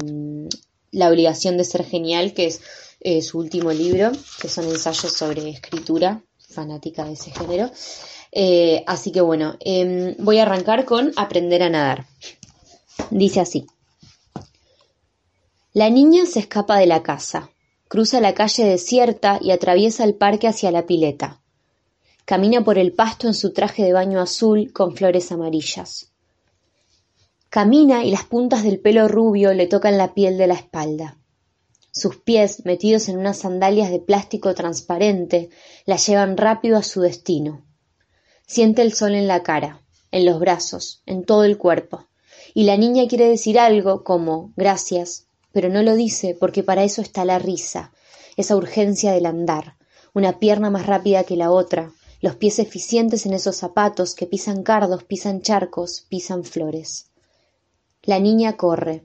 la 0.96 1.10
obligación 1.10 1.58
de 1.58 1.64
ser 1.64 1.84
genial, 1.84 2.32
que 2.32 2.46
es 2.46 2.62
eh, 3.00 3.20
su 3.20 3.38
último 3.38 3.70
libro, 3.70 4.12
que 4.40 4.48
son 4.48 4.64
ensayos 4.64 5.12
sobre 5.12 5.46
escritura, 5.50 6.22
fanática 6.38 7.04
de 7.04 7.12
ese 7.12 7.30
género. 7.32 7.70
Eh, 8.32 8.82
así 8.86 9.12
que 9.12 9.20
bueno, 9.20 9.56
em, 9.60 10.16
voy 10.18 10.38
a 10.38 10.42
arrancar 10.42 10.86
con 10.86 11.12
Aprender 11.16 11.62
a 11.62 11.68
nadar. 11.68 12.06
Dice 13.10 13.40
así. 13.40 13.66
La 15.74 15.90
niña 15.90 16.24
se 16.24 16.38
escapa 16.38 16.78
de 16.78 16.86
la 16.86 17.02
casa, 17.02 17.50
cruza 17.88 18.22
la 18.22 18.32
calle 18.32 18.64
desierta 18.64 19.38
y 19.42 19.50
atraviesa 19.50 20.02
el 20.02 20.14
parque 20.14 20.48
hacia 20.48 20.70
la 20.70 20.86
pileta. 20.86 21.42
Camina 22.24 22.64
por 22.64 22.78
el 22.78 22.92
pasto 22.94 23.26
en 23.26 23.34
su 23.34 23.52
traje 23.52 23.84
de 23.84 23.92
baño 23.92 24.18
azul 24.18 24.72
con 24.72 24.96
flores 24.96 25.30
amarillas. 25.30 26.15
Camina 27.56 28.04
y 28.04 28.10
las 28.10 28.24
puntas 28.24 28.64
del 28.64 28.80
pelo 28.80 29.08
rubio 29.08 29.54
le 29.54 29.66
tocan 29.66 29.96
la 29.96 30.12
piel 30.12 30.36
de 30.36 30.46
la 30.46 30.52
espalda. 30.52 31.16
Sus 31.90 32.18
pies, 32.18 32.66
metidos 32.66 33.08
en 33.08 33.16
unas 33.16 33.38
sandalias 33.38 33.90
de 33.90 33.98
plástico 33.98 34.54
transparente, 34.54 35.48
la 35.86 35.96
llevan 35.96 36.36
rápido 36.36 36.76
a 36.76 36.82
su 36.82 37.00
destino. 37.00 37.64
Siente 38.46 38.82
el 38.82 38.92
sol 38.92 39.14
en 39.14 39.26
la 39.26 39.42
cara, 39.42 39.80
en 40.10 40.26
los 40.26 40.38
brazos, 40.38 41.00
en 41.06 41.24
todo 41.24 41.44
el 41.44 41.56
cuerpo. 41.56 42.04
Y 42.52 42.64
la 42.64 42.76
niña 42.76 43.08
quiere 43.08 43.26
decir 43.26 43.58
algo 43.58 44.04
como 44.04 44.52
gracias, 44.54 45.24
pero 45.50 45.70
no 45.70 45.82
lo 45.82 45.94
dice 45.94 46.36
porque 46.38 46.62
para 46.62 46.84
eso 46.84 47.00
está 47.00 47.24
la 47.24 47.38
risa, 47.38 47.90
esa 48.36 48.54
urgencia 48.54 49.12
del 49.12 49.24
andar, 49.24 49.78
una 50.12 50.38
pierna 50.38 50.68
más 50.68 50.84
rápida 50.84 51.24
que 51.24 51.36
la 51.36 51.50
otra, 51.50 51.90
los 52.20 52.36
pies 52.36 52.58
eficientes 52.58 53.24
en 53.24 53.32
esos 53.32 53.56
zapatos 53.56 54.14
que 54.14 54.26
pisan 54.26 54.62
cardos, 54.62 55.04
pisan 55.04 55.40
charcos, 55.40 56.04
pisan 56.10 56.44
flores. 56.44 57.05
La 58.06 58.20
niña 58.20 58.56
corre. 58.56 59.04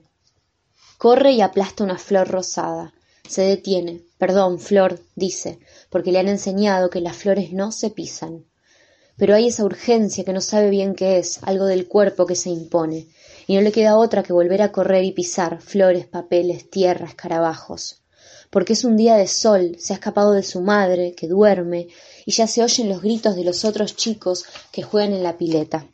Corre 0.96 1.32
y 1.32 1.40
aplasta 1.40 1.82
una 1.82 1.98
flor 1.98 2.28
rosada. 2.28 2.94
Se 3.28 3.42
detiene. 3.42 4.02
Perdón, 4.16 4.60
flor, 4.60 5.00
dice, 5.16 5.58
porque 5.90 6.12
le 6.12 6.20
han 6.20 6.28
enseñado 6.28 6.88
que 6.88 7.00
las 7.00 7.16
flores 7.16 7.52
no 7.52 7.72
se 7.72 7.90
pisan. 7.90 8.44
Pero 9.16 9.34
hay 9.34 9.48
esa 9.48 9.64
urgencia 9.64 10.22
que 10.22 10.32
no 10.32 10.40
sabe 10.40 10.70
bien 10.70 10.94
qué 10.94 11.18
es, 11.18 11.40
algo 11.42 11.66
del 11.66 11.88
cuerpo 11.88 12.26
que 12.26 12.36
se 12.36 12.50
impone, 12.50 13.08
y 13.48 13.56
no 13.56 13.62
le 13.62 13.72
queda 13.72 13.96
otra 13.96 14.22
que 14.22 14.32
volver 14.32 14.62
a 14.62 14.70
correr 14.70 15.02
y 15.02 15.10
pisar 15.10 15.60
flores, 15.60 16.06
papeles, 16.06 16.70
tierra, 16.70 17.06
escarabajos. 17.06 18.04
Porque 18.50 18.74
es 18.74 18.84
un 18.84 18.96
día 18.96 19.16
de 19.16 19.26
sol, 19.26 19.74
se 19.80 19.94
ha 19.94 19.96
escapado 19.96 20.30
de 20.30 20.44
su 20.44 20.60
madre, 20.60 21.16
que 21.16 21.26
duerme, 21.26 21.88
y 22.24 22.30
ya 22.30 22.46
se 22.46 22.62
oyen 22.62 22.88
los 22.88 23.02
gritos 23.02 23.34
de 23.34 23.42
los 23.42 23.64
otros 23.64 23.96
chicos 23.96 24.44
que 24.70 24.84
juegan 24.84 25.12
en 25.12 25.24
la 25.24 25.36
pileta. 25.36 25.88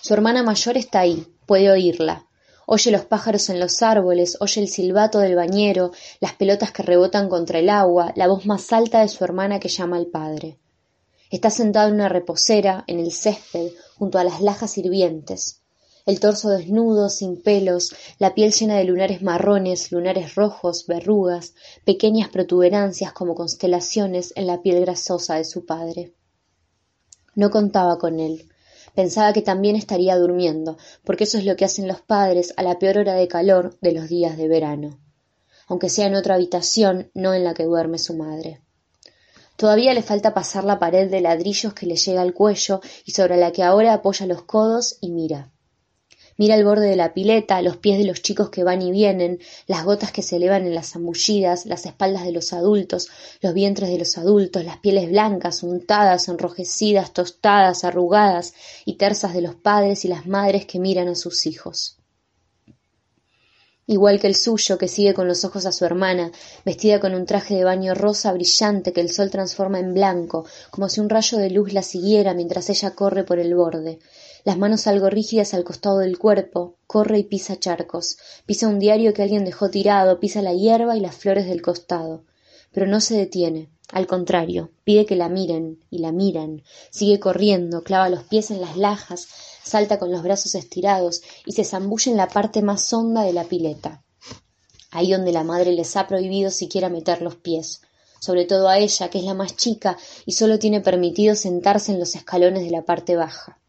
Su 0.00 0.14
hermana 0.14 0.42
mayor 0.42 0.76
está 0.76 1.00
ahí, 1.00 1.26
puede 1.46 1.70
oírla. 1.70 2.26
Oye 2.66 2.90
los 2.92 3.04
pájaros 3.04 3.50
en 3.50 3.58
los 3.58 3.82
árboles, 3.82 4.36
oye 4.40 4.60
el 4.60 4.68
silbato 4.68 5.18
del 5.18 5.34
bañero, 5.34 5.90
las 6.20 6.34
pelotas 6.34 6.70
que 6.70 6.84
rebotan 6.84 7.28
contra 7.28 7.58
el 7.58 7.68
agua, 7.68 8.12
la 8.14 8.28
voz 8.28 8.46
más 8.46 8.72
alta 8.72 9.00
de 9.00 9.08
su 9.08 9.24
hermana 9.24 9.58
que 9.58 9.68
llama 9.68 9.96
al 9.96 10.06
padre. 10.06 10.58
Está 11.30 11.50
sentado 11.50 11.88
en 11.88 11.94
una 11.94 12.08
reposera, 12.08 12.84
en 12.86 12.98
el 13.00 13.12
césped, 13.12 13.72
junto 13.96 14.18
a 14.18 14.24
las 14.24 14.40
lajas 14.40 14.78
hirvientes. 14.78 15.60
El 16.06 16.18
torso 16.18 16.48
desnudo, 16.48 17.08
sin 17.08 17.42
pelos, 17.42 17.94
la 18.18 18.34
piel 18.34 18.52
llena 18.52 18.76
de 18.76 18.84
lunares 18.84 19.22
marrones, 19.22 19.92
lunares 19.92 20.34
rojos, 20.34 20.86
verrugas, 20.86 21.54
pequeñas 21.84 22.30
protuberancias 22.30 23.12
como 23.12 23.34
constelaciones 23.34 24.32
en 24.34 24.46
la 24.46 24.62
piel 24.62 24.80
grasosa 24.80 25.36
de 25.36 25.44
su 25.44 25.66
padre. 25.66 26.14
No 27.34 27.50
contaba 27.50 27.98
con 27.98 28.18
él. 28.18 28.48
Pensaba 28.94 29.32
que 29.32 29.42
también 29.42 29.76
estaría 29.76 30.16
durmiendo, 30.16 30.76
porque 31.04 31.24
eso 31.24 31.38
es 31.38 31.44
lo 31.44 31.56
que 31.56 31.64
hacen 31.64 31.88
los 31.88 32.00
padres 32.00 32.52
a 32.56 32.62
la 32.62 32.78
peor 32.78 32.98
hora 32.98 33.14
de 33.14 33.28
calor 33.28 33.78
de 33.80 33.92
los 33.92 34.08
días 34.08 34.36
de 34.36 34.48
verano, 34.48 34.98
aunque 35.68 35.88
sea 35.88 36.06
en 36.06 36.14
otra 36.14 36.34
habitación, 36.34 37.10
no 37.14 37.34
en 37.34 37.44
la 37.44 37.54
que 37.54 37.64
duerme 37.64 37.98
su 37.98 38.16
madre. 38.16 38.60
Todavía 39.56 39.92
le 39.92 40.02
falta 40.02 40.32
pasar 40.32 40.64
la 40.64 40.78
pared 40.78 41.10
de 41.10 41.20
ladrillos 41.20 41.74
que 41.74 41.86
le 41.86 41.96
llega 41.96 42.22
al 42.22 42.32
cuello 42.32 42.80
y 43.04 43.12
sobre 43.12 43.36
la 43.36 43.52
que 43.52 43.62
ahora 43.62 43.92
apoya 43.92 44.26
los 44.26 44.42
codos 44.42 44.96
y 45.00 45.10
mira. 45.10 45.52
Mira 46.40 46.54
el 46.54 46.64
borde 46.64 46.88
de 46.88 46.96
la 46.96 47.12
pileta, 47.12 47.60
los 47.60 47.76
pies 47.76 47.98
de 47.98 48.06
los 48.06 48.22
chicos 48.22 48.48
que 48.48 48.64
van 48.64 48.80
y 48.80 48.90
vienen, 48.90 49.40
las 49.66 49.84
gotas 49.84 50.10
que 50.10 50.22
se 50.22 50.36
elevan 50.36 50.66
en 50.66 50.74
las 50.74 50.92
zambullidas, 50.92 51.66
las 51.66 51.84
espaldas 51.84 52.24
de 52.24 52.32
los 52.32 52.54
adultos, 52.54 53.10
los 53.42 53.52
vientres 53.52 53.90
de 53.90 53.98
los 53.98 54.16
adultos, 54.16 54.64
las 54.64 54.78
pieles 54.78 55.10
blancas, 55.10 55.62
untadas, 55.62 56.28
enrojecidas, 56.28 57.12
tostadas, 57.12 57.84
arrugadas 57.84 58.54
y 58.86 58.94
tersas 58.94 59.34
de 59.34 59.42
los 59.42 59.54
padres 59.54 60.06
y 60.06 60.08
las 60.08 60.26
madres 60.26 60.64
que 60.64 60.78
miran 60.78 61.08
a 61.08 61.14
sus 61.14 61.44
hijos. 61.44 61.98
Igual 63.86 64.18
que 64.18 64.28
el 64.28 64.34
suyo, 64.34 64.78
que 64.78 64.88
sigue 64.88 65.12
con 65.12 65.28
los 65.28 65.44
ojos 65.44 65.66
a 65.66 65.72
su 65.72 65.84
hermana, 65.84 66.32
vestida 66.64 67.00
con 67.00 67.12
un 67.14 67.26
traje 67.26 67.56
de 67.56 67.64
baño 67.64 67.92
rosa 67.94 68.32
brillante 68.32 68.94
que 68.94 69.02
el 69.02 69.12
sol 69.12 69.30
transforma 69.30 69.78
en 69.78 69.92
blanco, 69.92 70.46
como 70.70 70.88
si 70.88 71.00
un 71.00 71.10
rayo 71.10 71.36
de 71.36 71.50
luz 71.50 71.74
la 71.74 71.82
siguiera 71.82 72.32
mientras 72.32 72.70
ella 72.70 72.92
corre 72.92 73.24
por 73.24 73.38
el 73.38 73.54
borde, 73.54 73.98
las 74.44 74.58
manos 74.58 74.86
algo 74.86 75.10
rígidas 75.10 75.54
al 75.54 75.64
costado 75.64 75.98
del 75.98 76.18
cuerpo, 76.18 76.76
corre 76.86 77.18
y 77.18 77.24
pisa 77.24 77.58
charcos, 77.58 78.16
pisa 78.46 78.68
un 78.68 78.78
diario 78.78 79.12
que 79.12 79.22
alguien 79.22 79.44
dejó 79.44 79.70
tirado, 79.70 80.20
pisa 80.20 80.42
la 80.42 80.54
hierba 80.54 80.96
y 80.96 81.00
las 81.00 81.16
flores 81.16 81.46
del 81.46 81.62
costado. 81.62 82.24
Pero 82.72 82.86
no 82.86 83.00
se 83.00 83.16
detiene, 83.16 83.68
al 83.92 84.06
contrario, 84.06 84.70
pide 84.84 85.04
que 85.04 85.16
la 85.16 85.28
miren, 85.28 85.80
y 85.90 85.98
la 85.98 86.12
miran, 86.12 86.62
sigue 86.90 87.18
corriendo, 87.18 87.82
clava 87.82 88.08
los 88.08 88.22
pies 88.22 88.50
en 88.50 88.60
las 88.60 88.76
lajas, 88.76 89.26
salta 89.64 89.98
con 89.98 90.12
los 90.12 90.22
brazos 90.22 90.54
estirados 90.54 91.22
y 91.44 91.52
se 91.52 91.64
zambulle 91.64 92.12
en 92.12 92.16
la 92.16 92.28
parte 92.28 92.62
más 92.62 92.92
honda 92.92 93.22
de 93.22 93.32
la 93.32 93.44
pileta. 93.44 94.04
Ahí 94.92 95.12
donde 95.12 95.32
la 95.32 95.44
madre 95.44 95.72
les 95.72 95.96
ha 95.96 96.06
prohibido 96.06 96.50
siquiera 96.50 96.88
meter 96.88 97.20
los 97.20 97.36
pies, 97.36 97.82
sobre 98.20 98.44
todo 98.44 98.68
a 98.68 98.78
ella, 98.78 99.10
que 99.10 99.18
es 99.18 99.24
la 99.24 99.34
más 99.34 99.56
chica 99.56 99.96
y 100.24 100.32
solo 100.32 100.58
tiene 100.58 100.80
permitido 100.80 101.34
sentarse 101.34 101.92
en 101.92 101.98
los 101.98 102.14
escalones 102.14 102.64
de 102.64 102.70
la 102.70 102.82
parte 102.82 103.16
baja. 103.16 103.59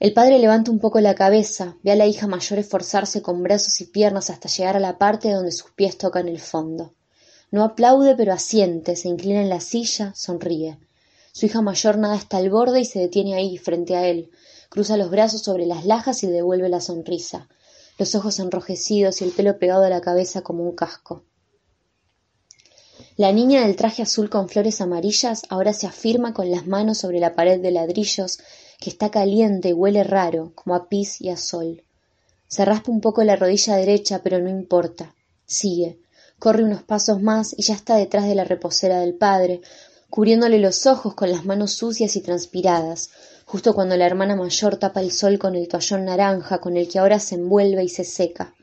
El 0.00 0.14
padre 0.14 0.38
levanta 0.38 0.70
un 0.70 0.78
poco 0.78 0.98
la 1.02 1.14
cabeza, 1.14 1.76
ve 1.82 1.92
a 1.92 1.94
la 1.94 2.06
hija 2.06 2.26
mayor 2.26 2.58
esforzarse 2.58 3.20
con 3.20 3.42
brazos 3.42 3.82
y 3.82 3.84
piernas 3.84 4.30
hasta 4.30 4.48
llegar 4.48 4.78
a 4.78 4.80
la 4.80 4.96
parte 4.96 5.30
donde 5.30 5.52
sus 5.52 5.72
pies 5.72 5.98
tocan 5.98 6.26
el 6.26 6.40
fondo. 6.40 6.94
No 7.50 7.62
aplaude, 7.62 8.14
pero 8.16 8.32
asiente, 8.32 8.96
se 8.96 9.08
inclina 9.08 9.42
en 9.42 9.50
la 9.50 9.60
silla, 9.60 10.14
sonríe. 10.16 10.78
Su 11.32 11.44
hija 11.44 11.60
mayor 11.60 11.98
nada 11.98 12.14
hasta 12.14 12.40
el 12.40 12.48
borde 12.48 12.80
y 12.80 12.86
se 12.86 12.98
detiene 12.98 13.34
ahí, 13.34 13.58
frente 13.58 13.94
a 13.94 14.08
él. 14.08 14.30
Cruza 14.70 14.96
los 14.96 15.10
brazos 15.10 15.42
sobre 15.42 15.66
las 15.66 15.84
lajas 15.84 16.22
y 16.22 16.28
devuelve 16.28 16.70
la 16.70 16.80
sonrisa, 16.80 17.46
los 17.98 18.14
ojos 18.14 18.38
enrojecidos 18.38 19.20
y 19.20 19.24
el 19.24 19.32
pelo 19.32 19.58
pegado 19.58 19.84
a 19.84 19.90
la 19.90 20.00
cabeza 20.00 20.40
como 20.40 20.64
un 20.64 20.74
casco. 20.74 21.24
La 23.18 23.32
niña 23.32 23.66
del 23.66 23.76
traje 23.76 24.00
azul 24.00 24.30
con 24.30 24.48
flores 24.48 24.80
amarillas 24.80 25.42
ahora 25.50 25.74
se 25.74 25.86
afirma 25.86 26.32
con 26.32 26.50
las 26.50 26.66
manos 26.66 26.96
sobre 26.96 27.20
la 27.20 27.34
pared 27.34 27.60
de 27.60 27.70
ladrillos 27.70 28.38
que 28.80 28.90
está 28.90 29.10
caliente 29.10 29.68
y 29.68 29.72
huele 29.72 30.02
raro, 30.02 30.52
como 30.54 30.74
a 30.74 30.88
pis 30.88 31.20
y 31.20 31.28
a 31.28 31.36
sol. 31.36 31.84
Se 32.48 32.64
raspa 32.64 32.90
un 32.90 33.00
poco 33.00 33.22
la 33.22 33.36
rodilla 33.36 33.76
derecha, 33.76 34.22
pero 34.24 34.40
no 34.40 34.48
importa. 34.48 35.14
Sigue. 35.46 35.98
Corre 36.38 36.64
unos 36.64 36.82
pasos 36.82 37.20
más 37.20 37.54
y 37.56 37.62
ya 37.62 37.74
está 37.74 37.96
detrás 37.96 38.26
de 38.26 38.34
la 38.34 38.44
reposera 38.44 39.00
del 39.00 39.14
padre, 39.14 39.60
cubriéndole 40.08 40.58
los 40.58 40.86
ojos 40.86 41.14
con 41.14 41.30
las 41.30 41.44
manos 41.44 41.72
sucias 41.74 42.16
y 42.16 42.22
transpiradas, 42.22 43.10
justo 43.44 43.74
cuando 43.74 43.96
la 43.96 44.06
hermana 44.06 44.34
mayor 44.34 44.76
tapa 44.76 45.00
el 45.00 45.12
sol 45.12 45.38
con 45.38 45.54
el 45.54 45.68
toallón 45.68 46.06
naranja 46.06 46.58
con 46.58 46.76
el 46.76 46.88
que 46.88 46.98
ahora 46.98 47.20
se 47.20 47.34
envuelve 47.34 47.84
y 47.84 47.88
se 47.88 48.04
seca. 48.04 48.54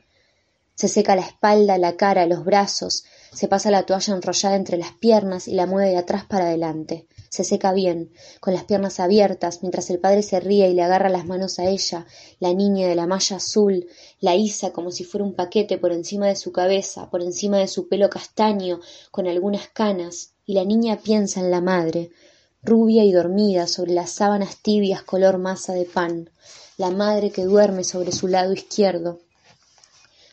Se 0.74 0.88
seca 0.88 1.16
la 1.16 1.22
espalda, 1.22 1.78
la 1.78 1.96
cara, 1.96 2.26
los 2.26 2.44
brazos, 2.44 3.04
se 3.32 3.48
pasa 3.48 3.70
la 3.70 3.84
toalla 3.84 4.14
enrollada 4.14 4.56
entre 4.56 4.76
las 4.76 4.92
piernas 4.92 5.48
y 5.48 5.52
la 5.52 5.66
mueve 5.66 5.90
de 5.90 5.98
atrás 5.98 6.24
para 6.24 6.46
adelante. 6.46 7.06
Se 7.28 7.44
seca 7.44 7.72
bien, 7.72 8.10
con 8.40 8.54
las 8.54 8.64
piernas 8.64 9.00
abiertas, 9.00 9.60
mientras 9.62 9.90
el 9.90 9.98
padre 9.98 10.22
se 10.22 10.40
ríe 10.40 10.68
y 10.68 10.74
le 10.74 10.82
agarra 10.82 11.08
las 11.08 11.26
manos 11.26 11.58
a 11.58 11.66
ella, 11.68 12.06
la 12.40 12.54
niña 12.54 12.88
de 12.88 12.94
la 12.94 13.06
malla 13.06 13.36
azul, 13.36 13.86
la 14.20 14.34
iza 14.34 14.72
como 14.72 14.90
si 14.90 15.04
fuera 15.04 15.24
un 15.24 15.34
paquete 15.34 15.78
por 15.78 15.92
encima 15.92 16.26
de 16.26 16.36
su 16.36 16.52
cabeza, 16.52 17.10
por 17.10 17.22
encima 17.22 17.58
de 17.58 17.68
su 17.68 17.88
pelo 17.88 18.08
castaño, 18.08 18.80
con 19.10 19.26
algunas 19.26 19.68
canas, 19.68 20.32
y 20.46 20.54
la 20.54 20.64
niña 20.64 21.00
piensa 21.02 21.40
en 21.40 21.50
la 21.50 21.60
madre, 21.60 22.10
rubia 22.62 23.04
y 23.04 23.12
dormida 23.12 23.66
sobre 23.66 23.92
las 23.92 24.10
sábanas 24.10 24.56
tibias 24.62 25.02
color 25.02 25.38
masa 25.38 25.74
de 25.74 25.84
pan, 25.84 26.30
la 26.78 26.90
madre 26.90 27.30
que 27.30 27.44
duerme 27.44 27.84
sobre 27.84 28.12
su 28.12 28.28
lado 28.28 28.52
izquierdo, 28.52 29.20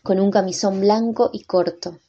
con 0.01 0.19
un 0.19 0.31
camisón 0.31 0.81
blanco 0.81 1.29
y 1.33 1.43
corto, 1.43 1.99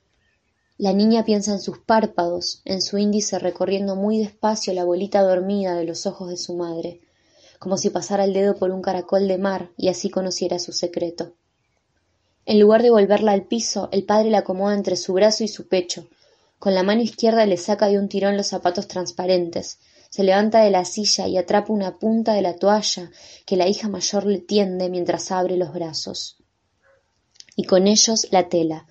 la 0.79 0.93
niña 0.93 1.25
piensa 1.25 1.53
en 1.53 1.61
sus 1.61 1.79
párpados, 1.79 2.61
en 2.65 2.83
su 2.83 2.99
índice 2.99 3.39
recorriendo 3.39 3.97
muy 3.97 4.19
despacio 4.19 4.75
la 4.75 4.85
bolita 4.85 5.23
dormida 5.23 5.75
de 5.75 5.85
los 5.85 6.07
ojos 6.07 6.29
de 6.29 6.37
su 6.37 6.55
madre, 6.55 7.01
como 7.59 7.79
si 7.79 7.89
pasara 7.89 8.25
el 8.25 8.35
dedo 8.35 8.57
por 8.57 8.71
un 8.71 8.83
caracol 8.83 9.27
de 9.27 9.39
mar 9.39 9.71
y 9.79 9.89
así 9.89 10.11
conociera 10.11 10.59
su 10.59 10.73
secreto. 10.73 11.33
En 12.45 12.61
lugar 12.61 12.83
de 12.83 12.91
volverla 12.91 13.33
al 13.33 13.47
piso, 13.47 13.89
el 13.91 14.05
padre 14.05 14.31
la 14.31 14.39
acomoda 14.39 14.75
entre 14.75 14.97
su 14.97 15.15
brazo 15.15 15.45
y 15.45 15.49
su 15.49 15.67
pecho. 15.67 16.09
Con 16.59 16.75
la 16.75 16.83
mano 16.83 17.01
izquierda 17.01 17.47
le 17.47 17.57
saca 17.57 17.89
de 17.89 17.99
un 17.99 18.09
tirón 18.09 18.37
los 18.37 18.49
zapatos 18.49 18.87
transparentes, 18.87 19.79
se 20.11 20.25
levanta 20.25 20.61
de 20.63 20.71
la 20.71 20.85
silla 20.85 21.27
y 21.27 21.37
atrapa 21.37 21.73
una 21.73 21.99
punta 21.99 22.35
de 22.35 22.43
la 22.43 22.57
toalla 22.57 23.11
que 23.45 23.57
la 23.57 23.67
hija 23.67 23.89
mayor 23.89 24.27
le 24.27 24.39
tiende 24.39 24.89
mientras 24.89 25.33
abre 25.33 25.57
los 25.57 25.73
brazos. 25.73 26.37
Y 27.57 27.65
con 27.65 27.87
ellos 27.87 28.29
la 28.31 28.49
tela, 28.49 28.87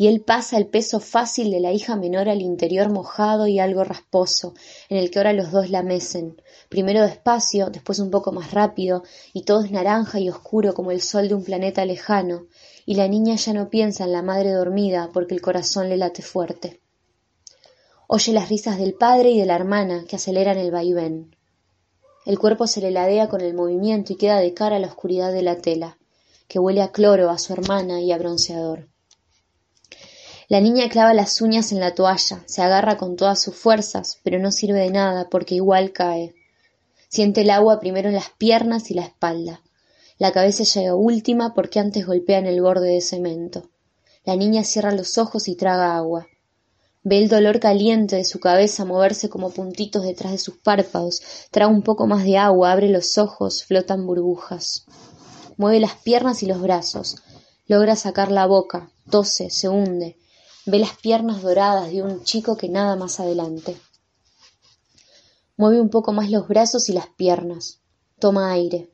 y 0.00 0.06
él 0.06 0.20
pasa 0.20 0.56
el 0.56 0.68
peso 0.68 1.00
fácil 1.00 1.50
de 1.50 1.58
la 1.58 1.72
hija 1.72 1.96
menor 1.96 2.28
al 2.28 2.40
interior 2.40 2.88
mojado 2.88 3.48
y 3.48 3.58
algo 3.58 3.82
rasposo, 3.82 4.54
en 4.88 4.96
el 4.96 5.10
que 5.10 5.18
ahora 5.18 5.32
los 5.32 5.50
dos 5.50 5.70
la 5.70 5.82
mecen, 5.82 6.40
primero 6.68 7.02
despacio, 7.02 7.68
después 7.68 7.98
un 7.98 8.12
poco 8.12 8.30
más 8.30 8.52
rápido, 8.52 9.02
y 9.32 9.42
todo 9.42 9.64
es 9.64 9.72
naranja 9.72 10.20
y 10.20 10.30
oscuro 10.30 10.72
como 10.72 10.92
el 10.92 11.02
sol 11.02 11.26
de 11.26 11.34
un 11.34 11.42
planeta 11.42 11.84
lejano, 11.84 12.46
y 12.86 12.94
la 12.94 13.08
niña 13.08 13.34
ya 13.34 13.52
no 13.52 13.70
piensa 13.70 14.04
en 14.04 14.12
la 14.12 14.22
madre 14.22 14.52
dormida 14.52 15.10
porque 15.12 15.34
el 15.34 15.42
corazón 15.42 15.88
le 15.88 15.96
late 15.96 16.22
fuerte. 16.22 16.80
Oye 18.06 18.32
las 18.32 18.48
risas 18.48 18.78
del 18.78 18.94
padre 18.94 19.30
y 19.30 19.40
de 19.40 19.46
la 19.46 19.56
hermana 19.56 20.04
que 20.08 20.14
aceleran 20.14 20.58
el 20.58 20.70
vaivén. 20.70 21.34
El 22.24 22.38
cuerpo 22.38 22.68
se 22.68 22.80
le 22.80 22.92
ladea 22.92 23.28
con 23.28 23.40
el 23.40 23.52
movimiento 23.52 24.12
y 24.12 24.16
queda 24.16 24.38
de 24.38 24.54
cara 24.54 24.76
a 24.76 24.78
la 24.78 24.86
oscuridad 24.86 25.32
de 25.32 25.42
la 25.42 25.56
tela, 25.56 25.98
que 26.46 26.60
huele 26.60 26.82
a 26.82 26.92
cloro, 26.92 27.30
a 27.30 27.38
su 27.38 27.52
hermana 27.52 28.00
y 28.00 28.12
a 28.12 28.18
bronceador. 28.18 28.86
La 30.50 30.62
niña 30.62 30.88
clava 30.88 31.12
las 31.12 31.42
uñas 31.42 31.72
en 31.72 31.80
la 31.80 31.94
toalla, 31.94 32.42
se 32.46 32.62
agarra 32.62 32.96
con 32.96 33.16
todas 33.16 33.38
sus 33.38 33.54
fuerzas, 33.54 34.18
pero 34.22 34.38
no 34.38 34.50
sirve 34.50 34.80
de 34.80 34.90
nada 34.90 35.28
porque 35.28 35.54
igual 35.54 35.92
cae. 35.92 36.34
Siente 37.10 37.42
el 37.42 37.50
agua 37.50 37.80
primero 37.80 38.08
en 38.08 38.14
las 38.14 38.30
piernas 38.30 38.90
y 38.90 38.94
la 38.94 39.02
espalda. 39.02 39.60
La 40.16 40.32
cabeza 40.32 40.64
llega 40.64 40.94
última 40.94 41.52
porque 41.52 41.80
antes 41.80 42.06
golpea 42.06 42.38
en 42.38 42.46
el 42.46 42.62
borde 42.62 42.88
de 42.88 43.02
cemento. 43.02 43.68
La 44.24 44.36
niña 44.36 44.64
cierra 44.64 44.90
los 44.90 45.18
ojos 45.18 45.48
y 45.48 45.54
traga 45.54 45.98
agua. 45.98 46.28
Ve 47.02 47.18
el 47.18 47.28
dolor 47.28 47.60
caliente 47.60 48.16
de 48.16 48.24
su 48.24 48.40
cabeza 48.40 48.86
moverse 48.86 49.28
como 49.28 49.50
puntitos 49.50 50.02
detrás 50.02 50.32
de 50.32 50.38
sus 50.38 50.56
párpados, 50.56 51.20
traga 51.50 51.70
un 51.70 51.82
poco 51.82 52.06
más 52.06 52.24
de 52.24 52.38
agua, 52.38 52.72
abre 52.72 52.88
los 52.88 53.18
ojos, 53.18 53.64
flotan 53.64 54.06
burbujas. 54.06 54.86
Mueve 55.58 55.78
las 55.78 55.96
piernas 55.96 56.42
y 56.42 56.46
los 56.46 56.62
brazos, 56.62 57.16
logra 57.66 57.96
sacar 57.96 58.32
la 58.32 58.46
boca, 58.46 58.90
tose, 59.10 59.50
se 59.50 59.68
hunde, 59.68 60.16
ve 60.68 60.78
las 60.78 60.94
piernas 60.98 61.40
doradas 61.40 61.90
de 61.90 62.02
un 62.02 62.24
chico 62.24 62.58
que 62.58 62.68
nada 62.68 62.94
más 62.94 63.20
adelante. 63.20 63.74
Mueve 65.56 65.80
un 65.80 65.88
poco 65.88 66.12
más 66.12 66.30
los 66.30 66.46
brazos 66.46 66.90
y 66.90 66.92
las 66.92 67.08
piernas. 67.08 67.80
Toma 68.18 68.52
aire. 68.52 68.90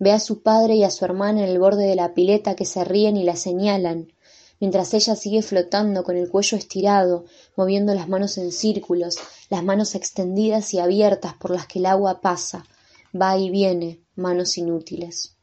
Ve 0.00 0.10
a 0.10 0.18
su 0.18 0.42
padre 0.42 0.74
y 0.74 0.82
a 0.82 0.90
su 0.90 1.04
hermana 1.04 1.44
en 1.44 1.50
el 1.50 1.60
borde 1.60 1.86
de 1.86 1.94
la 1.94 2.14
pileta 2.14 2.56
que 2.56 2.64
se 2.64 2.82
ríen 2.82 3.16
y 3.16 3.22
la 3.22 3.36
señalan, 3.36 4.12
mientras 4.58 4.92
ella 4.92 5.14
sigue 5.14 5.42
flotando 5.42 6.02
con 6.02 6.16
el 6.16 6.28
cuello 6.28 6.58
estirado, 6.58 7.26
moviendo 7.56 7.94
las 7.94 8.08
manos 8.08 8.36
en 8.36 8.50
círculos, 8.50 9.16
las 9.50 9.62
manos 9.62 9.94
extendidas 9.94 10.74
y 10.74 10.80
abiertas 10.80 11.34
por 11.34 11.52
las 11.52 11.68
que 11.68 11.78
el 11.78 11.86
agua 11.86 12.20
pasa, 12.22 12.64
va 13.14 13.38
y 13.38 13.50
viene, 13.50 14.02
manos 14.16 14.58
inútiles. 14.58 15.36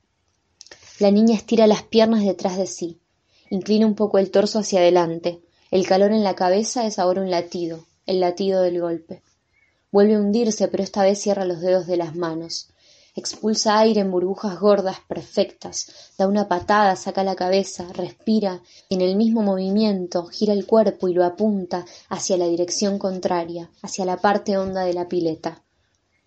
La 1.00 1.12
niña 1.12 1.36
estira 1.36 1.66
las 1.66 1.84
piernas 1.84 2.26
detrás 2.26 2.58
de 2.58 2.68
sí, 2.68 3.00
inclina 3.50 3.88
un 3.88 3.96
poco 3.96 4.18
el 4.18 4.32
torso 4.32 4.60
hacia 4.60 4.82
adelante, 4.82 5.42
el 5.72 5.88
calor 5.88 6.12
en 6.12 6.26
la 6.26 6.36
cabeza 6.36 6.86
es 6.86 7.00
ahora 7.00 7.22
un 7.22 7.32
latido, 7.32 7.86
el 8.06 8.20
latido 8.20 8.62
del 8.62 8.82
golpe. 8.82 9.24
Vuelve 9.90 10.16
a 10.16 10.20
hundirse, 10.20 10.68
pero 10.68 10.84
esta 10.84 11.02
vez 11.02 11.20
cierra 11.20 11.46
los 11.46 11.62
dedos 11.62 11.88
de 11.88 11.96
las 11.96 12.14
manos. 12.14 12.68
Expulsa 13.16 13.80
aire 13.80 14.02
en 14.02 14.12
burbujas 14.12 14.60
gordas 14.60 14.98
perfectas, 15.08 16.12
da 16.18 16.28
una 16.28 16.50
patada, 16.50 16.98
saca 16.98 17.24
la 17.24 17.36
cabeza, 17.36 17.88
respira, 17.94 18.62
y 18.90 18.96
en 18.96 19.02
el 19.02 19.16
mismo 19.16 19.44
movimiento 19.44 20.26
gira 20.26 20.52
el 20.52 20.66
cuerpo 20.66 21.08
y 21.08 21.14
lo 21.14 21.24
apunta 21.24 21.86
hacia 22.10 22.36
la 22.36 22.48
dirección 22.48 23.00
contraria, 23.00 23.72
hacia 23.82 24.04
la 24.04 24.18
parte 24.18 24.58
honda 24.58 24.84
de 24.84 24.94
la 24.94 25.08
pileta. 25.08 25.64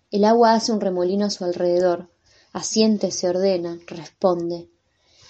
El 0.09 0.25
agua 0.25 0.55
hace 0.55 0.71
un 0.71 0.81
remolino 0.81 1.27
a 1.27 1.29
su 1.29 1.43
alrededor, 1.45 2.09
asiente, 2.51 3.11
se 3.11 3.29
ordena, 3.29 3.77
responde 3.85 4.69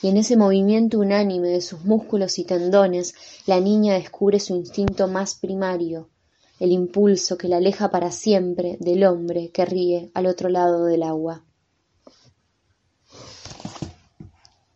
y 0.06 0.08
en 0.08 0.18
ese 0.18 0.38
movimiento 0.38 1.00
unánime 1.00 1.48
de 1.48 1.62
sus 1.62 1.84
músculos 1.84 2.38
y 2.38 2.44
tendones 2.44 3.16
la 3.48 3.60
niña 3.60 3.96
descubre 3.96 4.40
su 4.40 4.56
instinto 4.56 5.08
más 5.08 5.34
primario, 5.34 6.12
el 6.60 6.72
impulso 6.72 7.40
que 7.40 7.48
la 7.48 7.58
aleja 7.58 7.90
para 7.90 8.12
siempre 8.12 8.78
del 8.80 9.04
hombre 9.04 9.50
que 9.50 9.66
ríe 9.66 10.12
al 10.14 10.28
otro 10.28 10.50
lado 10.50 10.86
del 10.86 11.02
agua. 11.02 11.44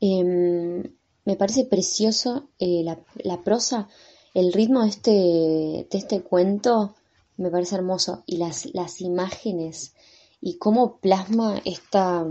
Em, 0.02 0.82
me 1.26 1.36
parece 1.36 1.66
precioso 1.66 2.50
eh, 2.58 2.84
la, 2.84 3.44
prosa, 3.44 3.88
el 4.34 4.52
ritmo 4.52 4.82
de 4.82 4.90
este, 4.90 5.12
de 5.12 5.88
este 5.92 6.24
cuento 6.24 6.96
me 7.38 7.52
parece 7.52 7.76
hermoso 7.76 8.24
y 8.26 8.38
las, 8.38 8.66
las 8.74 9.00
imágenes 9.00 9.94
y 10.42 10.58
cómo 10.58 10.98
plasma 10.98 11.62
esta, 11.66 12.26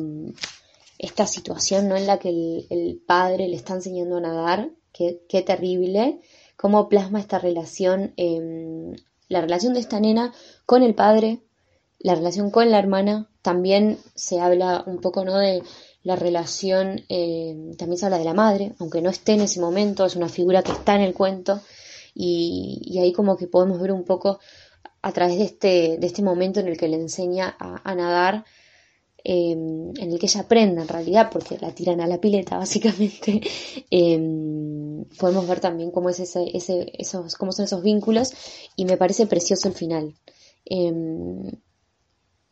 esta 0.98 1.26
situación 1.26 1.88
¿no? 1.88 1.96
en 1.96 2.06
la 2.06 2.18
que 2.18 2.28
el, 2.28 3.02
padre 3.06 3.48
le 3.48 3.56
está 3.56 3.74
enseñando 3.74 4.16
a 4.16 4.20
nadar, 4.20 4.70
qué, 4.92 5.22
qué 5.28 5.42
terrible, 5.42 6.20
cómo 6.56 6.88
plasma 6.88 7.20
esta 7.20 7.38
relación, 7.38 8.12
em, 8.16 8.96
la 9.28 9.40
relación 9.40 9.74
de 9.74 9.80
esta 9.80 10.00
nena 10.00 10.34
con 10.66 10.82
el 10.82 10.94
padre, 10.94 11.40
la 12.00 12.14
relación 12.14 12.50
con 12.50 12.70
la 12.70 12.78
hermana, 12.78 13.30
también 13.42 13.98
se 14.14 14.40
habla 14.40 14.82
un 14.86 15.00
poco 15.00 15.24
¿no? 15.24 15.38
de 15.38 15.62
la 16.02 16.16
relación, 16.16 17.04
em, 17.08 17.74
también 17.76 17.98
se 17.98 18.06
habla 18.06 18.18
de 18.18 18.24
la 18.24 18.34
madre, 18.34 18.74
aunque 18.80 19.00
no 19.00 19.10
esté 19.10 19.32
en 19.32 19.42
ese 19.42 19.60
momento, 19.60 20.04
es 20.04 20.16
una 20.16 20.28
figura 20.28 20.62
que 20.62 20.72
está 20.72 20.96
en 20.96 21.02
el 21.02 21.14
cuento, 21.14 21.60
y, 22.14 22.98
ahí 23.00 23.12
como 23.12 23.36
que 23.36 23.46
podemos 23.46 23.80
ver 23.80 23.92
un 23.92 24.04
poco 24.04 24.40
a 25.02 25.12
través 25.12 25.38
de 25.38 25.44
este, 25.44 25.98
de 25.98 26.06
este 26.06 26.22
momento 26.22 26.58
en 26.58 26.66
el 26.66 26.76
que 26.76 26.88
le 26.88 26.96
enseña 26.96 27.56
a 27.58 27.94
nadar, 27.94 28.44
Em, 29.24 29.90
en 29.98 30.12
el 30.12 30.18
que 30.18 30.26
ella 30.26 30.42
aprenda 30.42 30.82
en 30.82 30.88
realidad, 30.88 31.28
porque 31.30 31.58
la 31.58 31.74
tiran 31.74 32.00
a 32.00 32.06
la 32.06 32.20
pileta 32.20 32.56
básicamente, 32.64 33.40
em, 33.90 35.04
podemos 35.18 35.46
ver 35.48 35.60
también 35.60 35.90
cómo, 35.90 36.08
es 36.08 36.20
ese, 36.20 36.56
ese, 36.56 36.92
esos, 36.96 37.34
cómo 37.34 37.52
son 37.52 37.64
esos 37.64 37.82
vínculos 37.82 38.32
y 38.76 38.84
me 38.84 38.96
parece 38.96 39.26
precioso 39.26 39.68
el 39.68 39.74
final. 39.74 40.14
Em, 40.64 41.42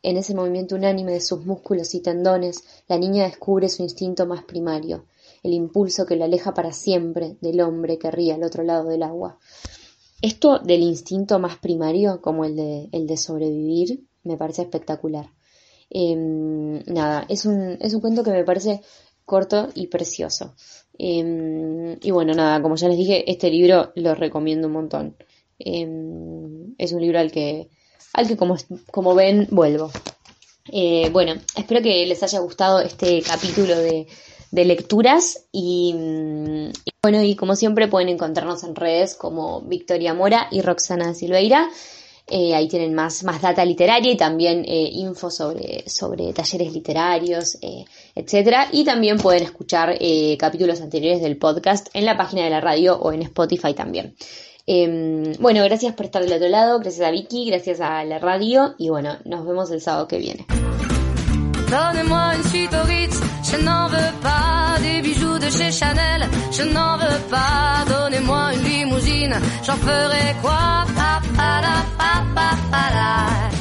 en 0.03 0.17
ese 0.17 0.35
movimiento 0.35 0.75
unánime 0.75 1.13
de 1.13 1.21
sus 1.21 1.45
músculos 1.45 1.95
y 1.95 2.01
tendones, 2.01 2.63
la 2.87 2.97
niña 2.97 3.25
descubre 3.25 3.69
su 3.69 3.83
instinto 3.83 4.25
más 4.25 4.43
primario, 4.43 5.05
el 5.43 5.53
impulso 5.53 6.05
que 6.05 6.15
la 6.15 6.25
aleja 6.25 6.53
para 6.53 6.71
siempre 6.73 7.37
del 7.41 7.61
hombre 7.61 7.97
que 7.97 8.11
ríe 8.11 8.33
al 8.33 8.43
otro 8.43 8.63
lado 8.63 8.89
del 8.89 9.03
agua. 9.03 9.39
Esto 10.21 10.59
del 10.59 10.81
instinto 10.81 11.39
más 11.39 11.57
primario, 11.57 12.21
como 12.21 12.45
el 12.45 12.55
de, 12.55 12.89
el 12.91 13.07
de 13.07 13.17
sobrevivir, 13.17 14.03
me 14.23 14.37
parece 14.37 14.63
espectacular. 14.63 15.36
Em, 15.89 16.83
nada, 16.85 17.25
es 17.29 17.45
un, 17.45 17.77
es 17.81 17.93
un 17.93 18.01
cuento 18.01 18.23
que 18.23 18.31
me 18.31 18.43
parece 18.43 18.81
corto 19.25 19.69
y 19.75 19.87
precioso. 19.87 20.55
Em, 20.97 21.97
y 22.01 22.11
bueno, 22.11 22.33
nada, 22.33 22.61
como 22.61 22.75
ya 22.75 22.87
les 22.87 22.97
dije, 22.97 23.29
este 23.29 23.49
libro 23.49 23.91
lo 23.95 24.15
recomiendo 24.15 24.67
un 24.67 24.73
montón. 24.73 25.15
Em, 25.59 26.75
es 26.77 26.91
un 26.91 27.01
libro 27.01 27.19
al 27.19 27.31
que, 27.31 27.69
al 28.13 28.27
que 28.27 28.37
como, 28.37 28.57
como 28.91 29.15
ven, 29.15 29.47
vuelvo. 29.51 29.91
Eh, 30.71 31.09
bueno, 31.11 31.33
espero 31.55 31.81
que 31.81 32.05
les 32.05 32.23
haya 32.23 32.39
gustado 32.39 32.79
este 32.81 33.21
capítulo 33.21 33.77
de, 33.77 34.07
de 34.51 34.65
lecturas 34.65 35.45
y, 35.51 35.93
y, 36.85 36.91
bueno, 37.01 37.21
y 37.23 37.35
como 37.35 37.55
siempre 37.55 37.87
pueden 37.87 38.09
encontrarnos 38.09 38.63
en 38.63 38.75
redes 38.75 39.15
como 39.15 39.61
Victoria 39.61 40.13
Mora 40.13 40.47
y 40.51 40.61
Roxana 40.61 41.13
Silveira. 41.13 41.69
Eh, 42.29 42.53
ahí 42.53 42.67
tienen 42.67 42.93
más, 42.93 43.23
más 43.23 43.41
data 43.41 43.63
literaria 43.63 44.11
y 44.11 44.17
también 44.17 44.65
eh, 44.67 44.89
info 44.91 45.31
sobre, 45.31 45.87
sobre 45.87 46.33
talleres 46.33 46.73
literarios, 46.73 47.57
eh, 47.61 47.85
etcétera. 48.15 48.67
Y 48.71 48.83
también 48.83 49.17
pueden 49.17 49.43
escuchar 49.43 49.97
capítulos 50.37 50.81
anteriores 50.81 51.21
del 51.21 51.37
podcast 51.37 51.87
en 51.93 52.05
la 52.05 52.17
página 52.17 52.43
de 52.43 52.49
la 52.49 52.61
radio 52.61 52.97
o 52.97 53.11
en 53.13 53.21
Spotify 53.21 53.73
también. 53.73 54.15
Em, 54.65 55.33
bueno, 55.39 55.63
gracias 55.63 55.93
por 55.93 56.07
estar 56.07 56.21
del 56.21 56.33
otro 56.33 56.49
lado, 56.49 56.79
gracias 56.79 57.07
a 57.07 57.11
Vicky, 57.11 57.45
gracias 57.45 57.79
a 57.79 58.03
la 58.03 58.19
radio 58.19 58.75
y 58.77 58.89
bueno, 58.89 59.17
nos 59.23 59.45
vemos 59.45 59.71
el 59.71 59.79
sábado 59.79 60.09
que 60.09 60.17
viene. 60.17 60.45
Donne-moi 61.69 62.35
une 62.37 62.43
suite 62.49 62.73
au 62.73 62.87
Ritz, 62.87 63.19
je 63.51 63.57
n'en 63.63 63.87
veux 63.87 64.13
pas 64.21 64.79
des 64.81 65.01
bijoux 65.01 65.37
de 65.37 65.49
chez 65.49 65.71
Chanel, 65.71 66.27
je 66.51 66.63
n'en 66.63 66.97
veux 66.97 67.21
pas. 67.29 67.83
Donnez-moi 67.87 68.53
une 68.53 68.63
limousine, 68.63 69.35
j'en 69.65 69.75
ferai 69.75 70.35
quoi? 70.41 70.85
Pa, 70.95 71.21
pa, 71.35 71.61
la, 71.61 71.77
pa, 71.97 72.51
pa, 72.71 72.83
la. 72.95 73.56